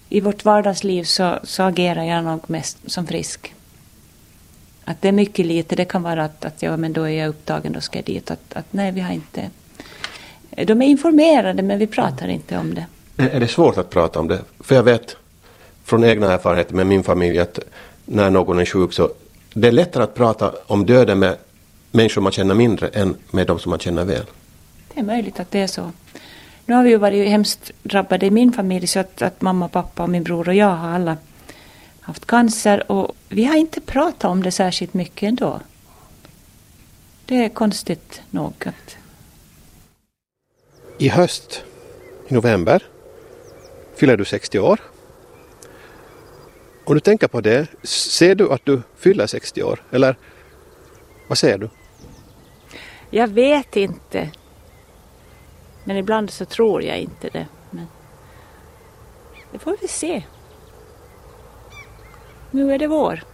[0.09, 3.55] I vårt vardagsliv så, så agerar jag nog mest som frisk.
[4.89, 7.29] Att det är mycket lite, det kan vara att, att ja, men då är jag
[7.29, 8.31] upptagen, då ska jag dit.
[8.31, 9.51] Att, att nej, vi har inte...
[10.51, 12.87] De är informerade men vi pratar inte om det.
[13.17, 14.41] Är det svårt att prata om det?
[14.61, 15.17] För jag vet
[15.85, 17.59] från egna erfarenheter med min familj att
[18.05, 19.11] när någon är sjuk så
[19.55, 21.37] det är lättare att prata om döden med
[21.91, 24.25] människor man känner mindre än med de som man känner väl.
[24.95, 25.93] Det är möjligt att det är så.
[26.67, 30.03] Nu har vi ju varit hemskt drabbade i min familj så att, att mamma, pappa
[30.03, 31.17] och min bror och jag har alla
[32.09, 35.61] haft cancer och vi har inte pratat om det särskilt mycket ändå.
[37.27, 38.97] Det är konstigt nog att...
[40.99, 41.65] I höst,
[42.29, 42.83] i november,
[43.97, 44.81] fyller du 60 år.
[46.85, 49.83] Om du tänker på det, ser du att du fyller 60 år?
[49.91, 50.17] Eller
[51.29, 51.71] vad ser du?
[53.11, 54.31] Jag vet inte.
[55.85, 57.47] Men ibland så tror jag inte det.
[57.71, 57.87] Men
[59.53, 60.23] det får vi se.
[62.51, 63.28] Nu är det vår.